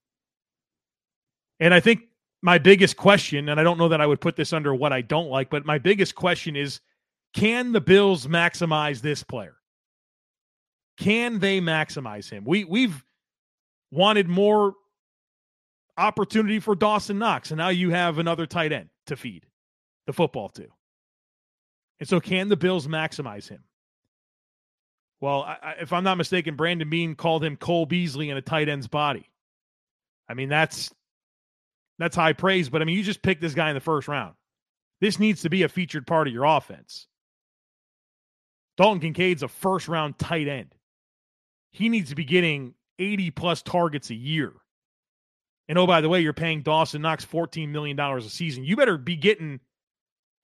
And 1.59 1.73
I 1.73 1.81
think 1.81 2.03
my 2.43 2.59
biggest 2.59 2.97
question, 2.97 3.49
and 3.49 3.59
I 3.59 3.63
don't 3.63 3.79
know 3.79 3.89
that 3.89 4.01
I 4.01 4.07
would 4.07 4.21
put 4.21 4.37
this 4.37 4.53
under 4.53 4.75
what 4.75 4.93
I 4.93 5.01
don't 5.01 5.29
like, 5.29 5.51
but 5.51 5.65
my 5.65 5.79
biggest 5.79 6.15
question 6.15 6.55
is 6.55 6.81
can 7.35 7.73
the 7.73 7.81
Bills 7.81 8.27
maximize 8.27 9.01
this 9.01 9.23
player? 9.23 9.57
Can 10.99 11.39
they 11.39 11.61
maximize 11.61 12.31
him? 12.31 12.45
We 12.45 12.65
we've 12.65 13.05
wanted 13.91 14.29
more 14.29 14.75
opportunity 15.99 16.61
for 16.61 16.75
Dawson 16.75 17.19
Knox, 17.19 17.51
and 17.51 17.59
now 17.59 17.69
you 17.69 17.91
have 17.91 18.19
another 18.19 18.47
tight 18.47 18.73
end 18.73 18.89
to 19.07 19.17
feed 19.17 19.47
the 20.07 20.13
football 20.13 20.49
to. 20.51 20.67
And 22.01 22.09
so, 22.09 22.21
can 22.21 22.49
the 22.49 22.57
Bills 22.57 22.87
maximize 22.87 23.49
him? 23.49 23.65
Well, 25.21 25.43
I, 25.43 25.77
if 25.81 25.93
I'm 25.93 26.05
not 26.05 26.19
mistaken, 26.19 26.57
Brandon 26.57 26.89
Beane 26.91 27.15
called 27.15 27.43
him 27.43 27.57
Cole 27.57 27.87
Beasley 27.87 28.31
in 28.31 28.37
a 28.37 28.43
tight 28.43 28.69
end's 28.69 28.89
body. 28.89 29.31
I 30.29 30.35
mean, 30.35 30.49
that's 30.49 30.93
that's 31.99 32.17
high 32.17 32.35
praise, 32.35 32.69
but 32.69 32.83
I 32.83 32.85
mean, 32.85 32.97
you 32.97 33.03
just 33.03 33.23
picked 33.23 33.41
this 33.41 33.55
guy 33.55 33.71
in 33.71 33.75
the 33.75 33.81
first 33.81 34.09
round. 34.09 34.35
This 35.01 35.19
needs 35.19 35.43
to 35.43 35.51
be 35.51 35.63
a 35.63 35.69
featured 35.69 36.07
part 36.07 36.27
of 36.27 36.35
your 36.35 36.45
offense. 36.45 37.07
Dalton 38.77 39.01
Kincaid's 39.01 39.43
a 39.43 39.49
first 39.49 39.89
round 39.89 40.19
tight 40.19 40.49
end. 40.49 40.75
He 41.71 41.89
needs 41.89 42.11
to 42.11 42.15
be 42.15 42.25
getting 42.25 42.75
80 42.99 43.31
plus 43.31 43.63
targets 43.63 44.11
a 44.11 44.15
year. 44.15 44.53
And 45.69 45.79
oh, 45.79 45.87
by 45.87 46.01
the 46.01 46.09
way, 46.09 46.21
you're 46.21 46.33
paying 46.33 46.63
Dawson 46.63 47.03
Knox 47.03 47.25
$14 47.25 47.69
million 47.69 47.99
a 47.99 48.23
season. 48.23 48.65
You 48.65 48.77
better 48.77 48.99
be 48.99 49.17
getting 49.17 49.61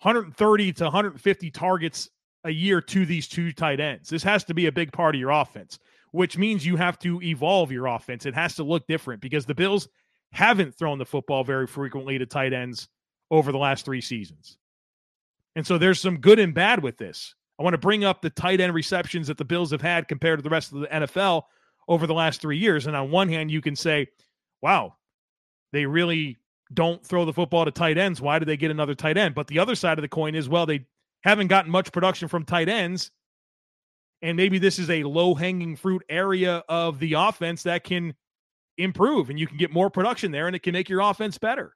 130 0.02 0.72
to 0.74 0.84
150 0.84 1.50
targets 1.50 2.10
a 2.44 2.50
year 2.50 2.80
to 2.80 3.06
these 3.06 3.28
two 3.28 3.52
tight 3.52 3.78
ends. 3.80 4.08
This 4.08 4.22
has 4.24 4.42
to 4.44 4.54
be 4.54 4.66
a 4.66 4.72
big 4.72 4.92
part 4.92 5.14
of 5.14 5.20
your 5.20 5.30
offense, 5.30 5.78
which 6.10 6.36
means 6.36 6.66
you 6.66 6.76
have 6.76 6.98
to 7.00 7.22
evolve 7.22 7.70
your 7.70 7.86
offense. 7.86 8.26
It 8.26 8.34
has 8.34 8.56
to 8.56 8.64
look 8.64 8.86
different 8.88 9.20
because 9.20 9.46
the 9.46 9.54
Bills 9.54 9.88
haven't 10.32 10.76
thrown 10.76 10.98
the 10.98 11.04
football 11.04 11.44
very 11.44 11.66
frequently 11.66 12.18
to 12.18 12.26
tight 12.26 12.52
ends 12.52 12.88
over 13.30 13.52
the 13.52 13.58
last 13.58 13.84
three 13.84 14.00
seasons. 14.00 14.58
And 15.54 15.66
so 15.66 15.78
there's 15.78 16.00
some 16.00 16.18
good 16.18 16.38
and 16.38 16.54
bad 16.54 16.82
with 16.82 16.96
this. 16.96 17.34
I 17.60 17.62
want 17.62 17.74
to 17.74 17.78
bring 17.78 18.02
up 18.04 18.22
the 18.22 18.30
tight 18.30 18.60
end 18.60 18.74
receptions 18.74 19.28
that 19.28 19.38
the 19.38 19.44
Bills 19.44 19.70
have 19.70 19.82
had 19.82 20.08
compared 20.08 20.38
to 20.38 20.42
the 20.42 20.50
rest 20.50 20.72
of 20.72 20.80
the 20.80 20.86
NFL 20.88 21.42
over 21.86 22.06
the 22.06 22.14
last 22.14 22.40
three 22.40 22.58
years. 22.58 22.86
And 22.86 22.96
on 22.96 23.10
one 23.10 23.28
hand, 23.28 23.50
you 23.50 23.60
can 23.60 23.76
say, 23.76 24.08
wow, 24.62 24.96
they 25.72 25.86
really 25.86 26.38
don't 26.72 27.04
throw 27.04 27.24
the 27.24 27.32
football 27.32 27.64
to 27.64 27.70
tight 27.70 27.98
ends. 27.98 28.20
Why 28.20 28.38
did 28.38 28.48
they 28.48 28.56
get 28.56 28.70
another 28.70 28.94
tight 28.94 29.16
end? 29.16 29.34
But 29.34 29.46
the 29.46 29.58
other 29.58 29.74
side 29.74 29.98
of 29.98 30.02
the 30.02 30.08
coin 30.08 30.34
is, 30.34 30.48
well, 30.48 30.66
they 30.66 30.86
haven't 31.22 31.48
gotten 31.48 31.70
much 31.70 31.92
production 31.92 32.28
from 32.28 32.44
tight 32.44 32.68
ends. 32.68 33.10
And 34.20 34.36
maybe 34.36 34.58
this 34.58 34.78
is 34.78 34.88
a 34.88 35.02
low 35.02 35.34
hanging 35.34 35.76
fruit 35.76 36.04
area 36.08 36.62
of 36.68 36.98
the 36.98 37.14
offense 37.14 37.64
that 37.64 37.84
can 37.84 38.14
improve 38.78 39.30
and 39.30 39.38
you 39.38 39.46
can 39.46 39.58
get 39.58 39.72
more 39.72 39.90
production 39.90 40.32
there 40.32 40.46
and 40.46 40.56
it 40.56 40.62
can 40.62 40.72
make 40.72 40.88
your 40.88 41.00
offense 41.00 41.38
better. 41.38 41.74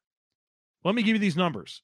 Let 0.85 0.95
me 0.95 1.03
give 1.03 1.15
you 1.15 1.21
these 1.21 1.37
numbers. 1.37 1.83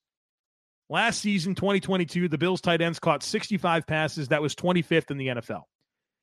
Last 0.89 1.21
season, 1.21 1.55
2022, 1.55 2.29
the 2.29 2.39
Bills 2.39 2.61
tight 2.61 2.81
ends 2.81 2.99
caught 2.99 3.23
65 3.23 3.87
passes. 3.87 4.29
That 4.29 4.43
was 4.43 4.55
25th 4.55 5.11
in 5.11 5.17
the 5.17 5.29
NFL. 5.29 5.63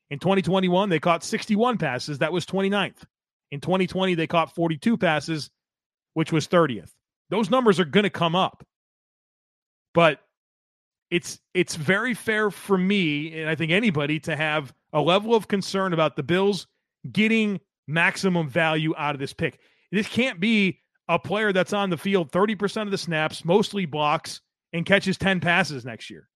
In 0.10 0.20
2021, 0.20 0.90
they 0.90 1.00
caught 1.00 1.24
61 1.24 1.78
passes. 1.78 2.20
That 2.20 2.32
was 2.32 2.46
29th. 2.46 3.04
In 3.52 3.62
2020, 3.62 4.16
they 4.16 4.28
caught 4.28 4.54
42 4.54 4.98
passes, 4.98 5.50
which 6.20 6.34
was 6.34 6.50
30th. 6.50 6.92
Those 7.30 7.50
numbers 7.50 7.80
are 7.80 7.86
going 7.86 8.04
to 8.04 8.10
come 8.10 8.36
up. 8.36 8.68
But 9.94 10.20
it's 11.10 11.40
it's 11.54 11.76
very 11.76 12.14
fair 12.14 12.52
for 12.52 12.78
me 12.78 13.40
and 13.40 13.50
I 13.50 13.56
think 13.56 13.72
anybody 13.72 14.20
to 14.20 14.36
have 14.36 14.74
a 14.92 15.00
level 15.00 15.34
of 15.34 15.48
concern 15.48 15.94
about 15.94 16.18
the 16.18 16.24
Bills 16.24 16.68
getting 17.10 17.58
maximum 17.88 18.50
value 18.50 18.94
out 18.98 19.16
of 19.16 19.22
this 19.22 19.32
pick. 19.32 19.62
This 19.94 20.10
can't 20.10 20.42
be 20.42 20.82
a 21.08 21.18
player 21.18 21.54
that's 21.54 21.72
on 21.72 21.90
the 21.90 21.96
field 21.96 22.34
30% 22.34 22.82
of 22.82 22.92
the 22.92 22.98
snaps, 22.98 23.46
mostly 23.46 23.86
blocks, 23.86 24.42
and 24.74 24.86
catches 24.86 25.18
10 25.18 25.40
passes 25.40 25.86
next 25.86 26.10
year. 26.10 26.28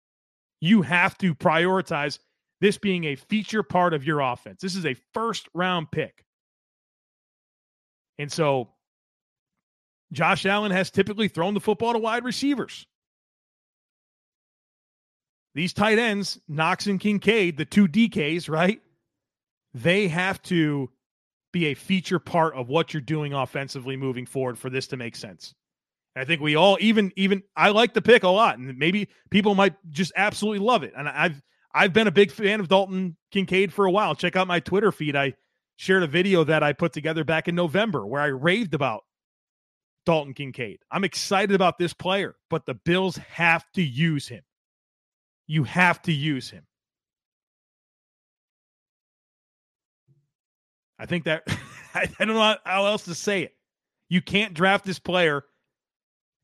You 0.61 0.83
have 0.83 1.19
to 1.19 1.35
prioritize 1.35 2.21
this 2.61 2.79
being 2.79 3.03
a 3.03 3.17
feature 3.17 3.65
part 3.65 3.95
of 3.95 4.05
your 4.05 4.21
offense. 4.21 4.61
This 4.61 4.77
is 4.77 4.87
a 4.87 4.95
first 5.13 5.49
round 5.53 5.91
pick. 5.91 6.25
And 8.21 8.31
so 8.31 8.69
Josh 10.13 10.47
Allen 10.47 10.71
has 10.71 10.91
typically 10.91 11.29
thrown 11.29 11.55
the 11.55 11.61
football 11.61 11.95
to 11.95 11.99
wide 11.99 12.25
receivers. 12.25 12.87
These 15.55 15.73
tight 15.73 15.99
ends, 15.99 16.39
Knox 16.49 16.87
and 16.87 17.01
Kincaid, 17.01 17.57
the 17.57 17.65
two 17.65 17.89
DKs, 17.89 18.49
right? 18.49 18.81
They 19.75 20.09
have 20.09 20.41
to 20.43 20.91
be 21.53 21.67
a 21.67 21.75
feature 21.75 22.19
part 22.19 22.55
of 22.55 22.69
what 22.69 22.95
you're 22.95 23.01
doing 23.01 23.35
offensively 23.35 23.97
moving 23.97 24.27
forward 24.27 24.59
for 24.59 24.71
this 24.71 24.87
to 24.89 24.97
make 24.97 25.17
sense. 25.17 25.55
I 26.17 26.25
think 26.25 26.41
we 26.41 26.57
all 26.57 26.77
even 26.81 27.13
even 27.17 27.43
I 27.57 27.71
like 27.71 27.95
the 27.95 28.03
pick 28.03 28.23
a 28.23 28.29
lot, 28.29 28.59
and 28.59 28.77
maybe 28.79 29.09
people 29.31 29.55
might 29.55 29.75
just 29.91 30.13
absolutely 30.17 30.65
love 30.65 30.83
it. 30.83 30.93
And 30.97 31.09
I've 31.09 31.41
I've 31.75 31.93
been 31.93 32.07
a 32.07 32.13
big 32.13 32.31
fan 32.31 32.61
of 32.61 32.69
Dalton 32.69 33.17
Kincaid 33.31 33.73
for 33.73 33.87
a 33.87 33.91
while. 33.91 34.15
Check 34.15 34.37
out 34.37 34.47
my 34.47 34.61
Twitter 34.61 34.93
feed. 34.93 35.17
I 35.17 35.35
shared 35.77 36.03
a 36.03 36.07
video 36.07 36.45
that 36.45 36.63
I 36.63 36.75
put 36.75 36.93
together 36.93 37.25
back 37.25 37.49
in 37.49 37.55
November 37.55 38.07
where 38.07 38.21
I 38.21 38.27
raved 38.27 38.75
about 38.75 39.05
Dalton 40.05 40.35
Kincaid. 40.35 40.81
I'm 40.91 41.05
excited 41.05 41.55
about 41.55 41.79
this 41.79 41.93
player, 41.93 42.37
but 42.51 42.67
the 42.67 42.75
Bills 42.75 43.17
have 43.17 43.71
to 43.73 43.83
use 43.83 44.29
him. 44.29 44.43
You 45.47 45.65
have 45.65 46.03
to 46.03 46.13
use 46.13 46.51
him. 46.51 46.65
I 50.99 51.07
think 51.07 51.25
that 51.25 51.43
I, 51.95 52.07
don't 52.19 52.29
know 52.29 52.57
how 52.65 52.87
else 52.87 53.05
to 53.05 53.15
say 53.15 53.43
it. 53.43 53.55
You 54.09 54.23
can't 54.23 54.55
draft 54.55 54.85
this 54.85 54.99
player 54.99 55.45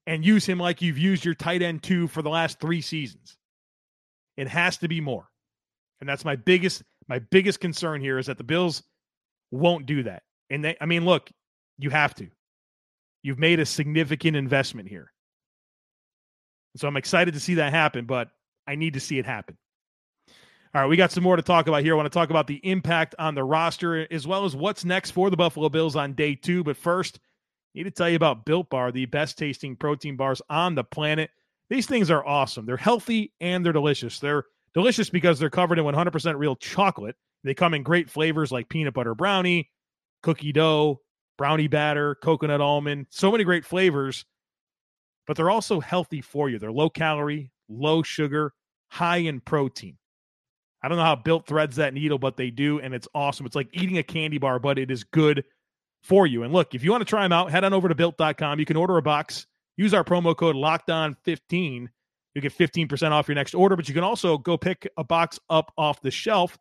and 0.07 0.25
use 0.25 0.47
him 0.47 0.59
like 0.59 0.83
you've 0.83 0.99
used 0.99 1.25
your 1.25 1.35
tight 1.35 1.63
end 1.63 1.83
two 1.83 2.09
for 2.09 2.23
the 2.23 2.31
last 2.31 2.61
three 2.61 2.81
seasons. 2.81 3.37
It 4.37 4.49
has 4.49 4.79
to 4.79 4.89
be 4.89 5.01
more. 5.01 5.29
And 6.01 6.09
that's 6.09 6.25
my 6.25 6.37
biggest 6.37 6.83
my 7.09 7.19
biggest 7.19 7.61
concern 7.61 8.01
here 8.01 8.19
is 8.19 8.27
that 8.27 8.39
the 8.39 8.45
Bills 8.45 8.83
won't 9.51 9.87
do 9.87 10.03
that. 10.05 10.23
And 10.51 10.65
they 10.65 10.77
I 10.81 10.87
mean, 10.87 11.05
look, 11.05 11.31
you 11.79 11.91
have 11.91 12.15
to. 12.17 12.29
You've 13.23 13.39
made 13.39 13.61
a 13.61 13.67
significant 13.67 14.37
investment 14.37 14.89
here. 14.89 15.13
So 16.77 16.87
I'm 16.87 16.97
excited 16.97 17.35
to 17.35 17.41
see 17.41 17.55
that 17.55 17.73
happen, 17.73 18.05
but 18.05 18.29
I 18.67 18.77
need 18.77 18.95
to 18.95 19.01
see 19.01 19.19
it 19.19 19.27
happen. 19.27 19.57
All 20.75 20.83
right, 20.83 20.89
we 20.89 20.97
got 20.97 21.11
some 21.11 21.25
more 21.25 21.37
to 21.37 21.43
talk 21.43 21.67
about 21.67 21.83
here. 21.83 21.95
I 21.95 21.97
want 21.97 22.07
to 22.07 22.17
talk 22.17 22.31
about 22.31 22.47
the 22.47 22.61
impact 22.63 23.15
on 23.19 23.35
the 23.35 23.43
roster 23.43 24.07
as 24.13 24.27
well 24.27 24.45
as 24.45 24.55
what's 24.55 24.85
next 24.85 25.13
for 25.13 25.31
the 25.31 25.37
Buffalo 25.37 25.69
Bills 25.69 25.97
on 25.97 26.13
day 26.13 26.35
two. 26.35 26.63
But 26.63 26.77
first, 26.77 27.19
I 27.75 27.79
Need 27.79 27.85
to 27.85 27.91
tell 27.91 28.09
you 28.09 28.17
about 28.17 28.45
Built 28.45 28.71
Bar, 28.71 28.93
the 28.93 29.07
best 29.07 29.39
tasting 29.39 29.77
protein 29.77 30.17
bars 30.17 30.43
on 30.51 30.75
the 30.75 30.85
planet. 30.85 31.31
These 31.71 31.87
things 31.87 32.11
are 32.11 32.27
awesome. 32.27 32.67
They're 32.67 32.77
healthy 32.77 33.33
and 33.41 33.65
they're 33.65 33.73
delicious. 33.73 34.19
They're 34.19 34.45
delicious 34.75 35.11
because 35.11 35.39
they're 35.39 35.51
covered 35.51 35.79
in 35.79 35.85
100% 35.85 36.39
real 36.39 36.57
chocolate. 36.57 37.17
They 37.45 37.55
come 37.55 37.75
in 37.75 37.83
great 37.83 38.11
flavors 38.11 38.51
like 38.51 38.69
peanut 38.69 38.95
butter 38.95 39.15
brownie, 39.15 39.71
cookie 40.23 40.53
dough, 40.53 41.03
brownie 41.39 41.69
batter, 41.69 42.17
coconut 42.17 42.61
almond, 42.61 43.07
so 43.09 43.33
many 43.33 43.45
great 43.45 43.65
flavors. 43.65 44.27
But 45.27 45.37
they're 45.37 45.51
also 45.51 45.81
healthy 45.81 46.21
for 46.21 46.51
you. 46.51 46.59
They're 46.59 46.73
low 46.73 46.91
calorie, 46.91 47.51
low 47.69 48.03
sugar, 48.03 48.53
high 48.89 49.19
in 49.19 49.41
protein. 49.41 49.97
I 50.83 50.89
don't 50.89 50.99
know 50.99 51.05
how 51.05 51.17
Built 51.17 51.47
threads 51.47 51.77
that 51.77 51.95
needle, 51.95 52.19
but 52.19 52.37
they 52.37 52.51
do, 52.51 52.79
and 52.81 52.95
it's 52.95 53.09
awesome. 53.15 53.47
It's 53.47 53.57
like 53.57 53.69
eating 53.73 53.99
a 53.99 54.03
candy 54.03 54.39
bar, 54.39 54.59
but 54.59 54.79
it 54.79 54.91
is 54.91 55.05
good 55.05 55.45
for 56.03 56.27
you. 56.27 56.45
And 56.45 56.53
look, 56.53 56.75
if 56.75 56.85
you 56.85 56.91
want 56.91 57.01
to 57.03 57.09
try 57.09 57.23
them 57.23 57.33
out, 57.33 57.51
head 57.51 57.65
on 57.65 57.73
over 57.73 57.89
to 57.89 57.95
built.com. 57.95 58.59
You 58.59 58.65
can 58.65 58.77
order 58.77 58.97
a 58.97 59.03
box, 59.03 59.47
use 59.77 59.93
our 59.93 60.05
promo 60.05 60.37
code 60.37 60.57
LOCKEDON15. 60.57 61.89
You 62.35 62.41
get 62.41 62.57
15% 62.57 63.11
off 63.11 63.27
your 63.27 63.35
next 63.35 63.55
order, 63.55 63.75
but 63.75 63.89
you 63.89 63.95
can 63.95 64.05
also 64.05 64.39
go 64.39 64.57
pick 64.57 64.89
a 64.97 65.03
box 65.03 65.41
up 65.51 65.73
off 65.77 66.01
the 66.01 66.11
shelf 66.11 66.57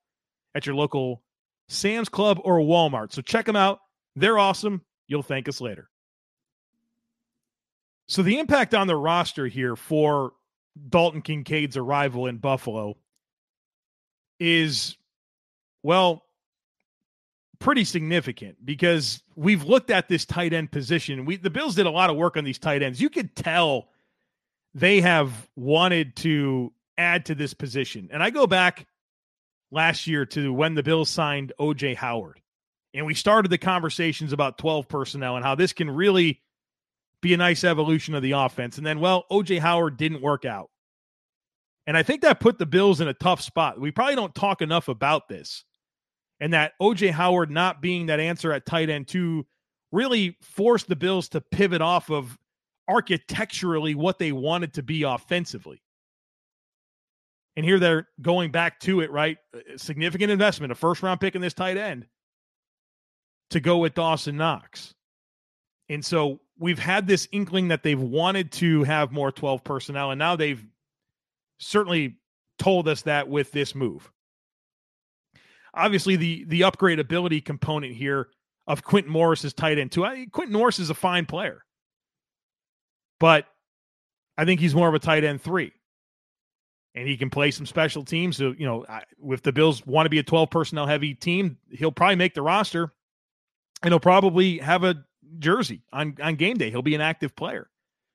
at 0.56 0.66
your 0.66 0.76
local 0.76 1.22
Sam's 1.70 2.10
Club 2.10 2.40
or 2.44 2.60
Walmart. 2.60 3.14
So 3.14 3.22
check 3.22 3.46
them 3.46 3.56
out. 3.56 3.80
They're 4.18 4.40
awesome. 4.40 4.82
You'll 5.08 5.24
thank 5.24 5.48
us 5.48 5.62
later. 5.62 5.90
So 8.08 8.24
the 8.24 8.40
impact 8.40 8.74
on 8.74 8.88
the 8.88 8.96
roster 8.96 9.46
here 9.48 9.76
for 9.76 10.34
Dalton 10.90 11.22
Kincaid's 11.22 11.78
arrival 11.78 12.26
in 12.26 12.38
Buffalo 12.38 12.98
is 14.40 14.98
well, 15.84 16.24
pretty 17.60 17.84
significant 17.84 18.58
because 18.66 19.22
we've 19.36 19.64
looked 19.64 19.92
at 19.92 20.08
this 20.08 20.26
tight 20.26 20.52
end 20.52 20.72
position. 20.72 21.26
We 21.26 21.38
the 21.38 21.52
Bills 21.52 21.76
did 21.76 21.86
a 21.86 21.92
lot 21.92 22.10
of 22.10 22.16
work 22.16 22.38
on 22.38 22.44
these 22.44 22.60
tight 22.60 22.82
ends. 22.82 23.00
You 23.00 23.10
could 23.10 23.36
tell 23.36 23.90
they 24.74 25.02
have 25.02 25.48
wanted 25.56 26.16
to 26.18 26.74
add 26.98 27.26
to 27.28 27.36
this 27.36 27.54
position. 27.54 28.10
And 28.12 28.24
I 28.24 28.32
go 28.32 28.48
back 28.48 28.88
last 29.72 30.08
year 30.08 30.26
to 30.26 30.52
when 30.52 30.74
the 30.74 30.84
Bills 30.84 31.10
signed 31.10 31.54
OJ 31.60 31.96
Howard. 31.96 32.42
And 32.94 33.06
we 33.06 33.14
started 33.14 33.50
the 33.50 33.58
conversations 33.58 34.34
about 34.34 34.58
12 34.58 34.88
personnel 34.88 35.36
and 35.36 35.46
how 35.46 35.56
this 35.56 35.74
can 35.74 35.90
really 35.90 36.42
be 37.22 37.34
a 37.34 37.38
nice 37.38 37.64
evolution 37.64 38.16
of 38.16 38.22
the 38.22 38.32
offense. 38.32 38.78
And 38.78 38.86
then, 38.86 39.00
well, 39.00 39.26
OJ 39.32 39.60
Howard 39.60 39.98
didn't 39.98 40.22
work 40.22 40.46
out. 40.46 40.70
And 41.86 41.96
I 41.96 42.04
think 42.04 42.22
that 42.22 42.40
put 42.40 42.60
the 42.60 42.66
Bills 42.66 43.02
in 43.02 43.08
a 43.08 43.14
tough 43.14 43.42
spot. 43.42 43.80
We 43.80 43.92
probably 43.92 44.16
don't 44.16 44.36
talk 44.36 44.62
enough 44.62 44.88
about 44.88 45.28
this 45.28 45.64
and 46.40 46.54
that 46.54 46.74
OJ 46.82 47.12
Howard 47.12 47.50
not 47.50 47.82
being 47.82 48.08
that 48.08 48.20
answer 48.20 48.52
at 48.52 48.66
tight 48.66 48.90
end 48.90 49.08
two 49.08 49.46
really 49.92 50.38
forced 50.42 50.88
the 50.88 50.96
Bills 50.96 51.30
to 51.30 51.42
pivot 51.42 51.82
off 51.82 52.10
of 52.10 52.38
architecturally 52.90 53.96
what 53.96 54.20
they 54.20 54.32
wanted 54.32 54.74
to 54.74 54.84
be 54.84 55.04
offensively. 55.04 55.82
And 57.56 57.66
here 57.66 57.80
they're 57.80 58.08
going 58.22 58.52
back 58.52 58.80
to 58.82 59.02
it, 59.02 59.10
right? 59.12 59.38
A 59.74 59.80
significant 59.80 60.30
investment, 60.32 60.72
a 60.72 60.76
first 60.76 61.02
round 61.02 61.20
pick 61.20 61.36
in 61.36 61.42
this 61.42 61.54
tight 61.54 61.78
end 61.78 62.06
to 63.52 63.60
go 63.60 63.78
with 63.78 63.94
Dawson 63.94 64.38
Knox. 64.38 64.94
And 65.90 66.04
so 66.04 66.42
we've 66.60 66.80
had 66.80 67.08
this 67.08 67.28
inkling 67.32 67.70
that 67.70 67.84
they've 67.84 68.00
wanted 68.00 68.52
to 68.54 68.84
have 68.84 69.12
more 69.12 69.32
12 69.32 69.64
personnel, 69.64 70.12
and 70.12 70.20
now 70.20 70.36
they've 70.36 70.64
certainly 71.60 72.18
told 72.60 72.88
us 72.88 73.04
that 73.04 73.30
with 73.30 73.52
this 73.52 73.74
move 73.76 74.12
obviously 75.78 76.16
the 76.16 76.44
the 76.48 76.64
upgrade 76.64 77.00
ability 77.00 77.40
component 77.40 77.94
here 77.94 78.28
of 78.66 78.84
Quintin 78.84 79.12
Morris 79.12 79.46
is 79.46 79.54
tight 79.54 79.78
end 79.78 79.92
too. 79.92 80.04
I, 80.04 80.26
Quintin 80.32 80.54
Morris 80.54 80.80
is 80.80 80.90
a 80.90 80.96
fine 80.96 81.26
player, 81.26 81.64
but 83.20 83.46
I 84.38 84.44
think 84.44 84.60
he's 84.60 84.76
more 84.76 84.90
of 84.90 84.94
a 84.94 85.00
tight 85.00 85.24
end 85.24 85.42
three, 85.42 85.72
and 86.96 87.08
he 87.08 87.16
can 87.16 87.30
play 87.30 87.52
some 87.52 87.66
special 87.66 88.04
teams. 88.04 88.36
So 88.36 88.54
you 88.58 88.66
know, 88.66 88.86
if 89.30 89.44
the 89.44 89.54
Bills 89.54 89.86
want 89.86 90.06
to 90.06 90.10
be 90.10 90.20
a 90.20 90.24
twelve 90.24 90.50
personnel 90.50 90.88
heavy 90.88 91.14
team, 91.14 91.58
he'll 91.72 91.92
probably 91.92 92.18
make 92.18 92.34
the 92.34 92.42
roster, 92.42 92.94
and 93.84 93.92
he'll 93.92 94.00
probably 94.00 94.58
have 94.60 94.84
a 94.84 95.04
jersey 95.40 95.82
on 95.92 96.16
on 96.22 96.36
game 96.36 96.58
day. 96.58 96.70
He'll 96.70 96.82
be 96.82 96.96
an 96.96 97.02
active 97.02 97.36
player, 97.36 97.70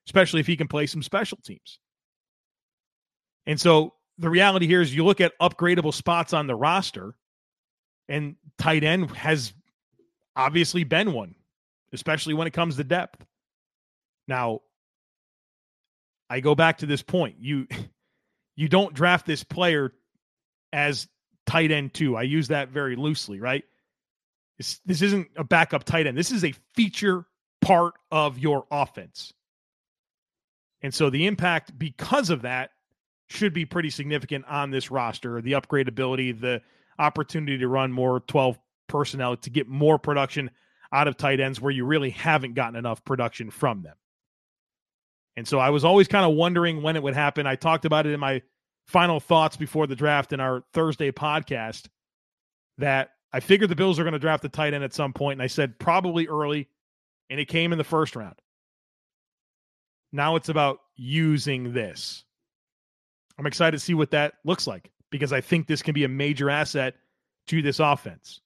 especially 0.07 0.41
if 0.41 0.47
he 0.47 0.57
can 0.57 0.69
play 0.69 0.87
some 0.87 1.03
special 1.03 1.39
teams. 1.45 1.79
And 3.47 3.61
so 3.61 3.95
the 4.19 4.31
reality 4.31 4.67
here 4.67 4.81
is 4.81 4.95
you 4.95 5.05
look 5.05 5.21
at 5.21 5.39
upgradable 5.41 5.95
spots 5.95 6.33
on 6.33 6.47
the 6.47 6.55
roster 6.55 7.15
and 8.09 8.37
tight 8.59 8.85
end 8.85 9.11
has 9.13 9.53
obviously 10.37 10.85
been 10.85 11.13
one, 11.13 11.35
especially 11.93 12.35
when 12.35 12.47
it 12.47 12.53
comes 12.53 12.77
to 12.77 12.85
depth. 12.85 13.25
Now, 14.29 14.61
I 16.31 16.41
go 16.41 16.55
back 16.55 16.79
to 16.79 16.87
this 16.87 17.03
point. 17.03 17.37
You 17.41 17.67
you 18.57 18.69
don't 18.69 18.95
draft 18.95 19.27
this 19.27 19.45
player 19.45 19.93
as 20.73 21.09
tight 21.47 21.71
end 21.71 21.95
two. 21.95 22.17
I 22.17 22.23
use 22.23 22.49
that 22.49 22.69
very 22.69 22.97
loosely, 22.97 23.41
right? 23.41 23.65
This, 24.59 25.03
isn't 25.03 25.29
a 25.37 25.45
backup 25.45 25.85
tight 25.85 26.07
end. 26.07 26.17
This 26.17 26.31
is 26.31 26.45
a 26.45 26.55
feature 26.75 27.25
part 27.61 27.95
of 28.11 28.39
your 28.39 28.67
offense. 28.71 29.33
And 30.83 30.93
so 30.93 31.11
the 31.11 31.27
impact 31.27 31.77
because 31.79 32.31
of 32.31 32.43
that 32.43 32.71
should 33.29 33.53
be 33.55 33.65
pretty 33.65 33.91
significant 33.91 34.45
on 34.47 34.71
this 34.71 34.91
roster. 34.91 35.41
The 35.41 35.53
upgradability, 35.53 36.39
the 36.39 36.63
opportunity 36.99 37.59
to 37.59 37.69
run 37.69 37.93
more 37.93 38.21
12 38.21 38.59
personnel 38.89 39.37
to 39.37 39.51
get 39.51 39.69
more 39.69 39.99
production 39.99 40.51
out 40.93 41.09
of 41.09 41.17
tight 41.17 41.41
ends 41.41 41.61
where 41.61 41.71
you 41.71 41.87
really 41.87 42.11
haven't 42.11 42.55
gotten 42.55 42.77
enough 42.77 43.05
production 43.05 43.51
from 43.51 43.83
them. 43.83 43.97
And 45.37 45.49
so 45.49 45.59
I 45.59 45.71
was 45.71 45.85
always 45.85 46.09
kind 46.09 46.27
of 46.27 46.37
wondering 46.37 46.83
when 46.83 46.97
it 46.97 47.03
would 47.03 47.15
happen. 47.15 47.47
I 47.47 47.57
talked 47.57 47.87
about 47.87 48.07
it 48.07 48.13
in 48.13 48.21
my 48.21 48.43
final 48.87 49.19
thoughts 49.19 49.57
before 49.57 49.87
the 49.87 49.97
draft 49.97 50.33
in 50.33 50.41
our 50.41 50.63
Thursday 50.75 51.11
podcast 51.11 51.89
that 52.79 53.11
I 53.33 53.41
figured 53.41 53.71
the 53.71 53.77
Bills 53.77 53.99
are 53.99 54.05
going 54.05 54.13
to 54.13 54.19
draft 54.19 54.43
the 54.43 54.49
tight 54.49 54.75
end 54.75 54.85
at 54.85 54.93
some 54.93 55.13
point, 55.13 55.37
and 55.37 55.43
I 55.43 55.47
said 55.47 55.79
probably 55.79 56.29
early, 56.29 56.69
and 57.31 57.41
it 57.41 57.49
came 57.49 57.73
in 57.73 57.79
the 57.79 57.85
first 57.85 58.15
round. 58.15 58.35
Now 60.13 60.37
it's 60.37 60.51
about 60.51 60.81
using 60.97 61.73
this. 61.73 62.25
I'm 63.39 63.47
excited 63.47 63.79
to 63.79 63.85
see 63.85 63.95
what 63.95 64.11
that 64.11 64.35
looks 64.45 64.67
like 64.67 64.91
because 65.11 65.33
I 65.33 65.41
think 65.41 65.67
this 65.67 65.83
can 65.83 65.95
be 65.95 66.05
a 66.05 66.09
major 66.09 66.51
asset 66.51 66.95
to 67.47 67.63
this 67.63 67.81
offense. 67.81 68.41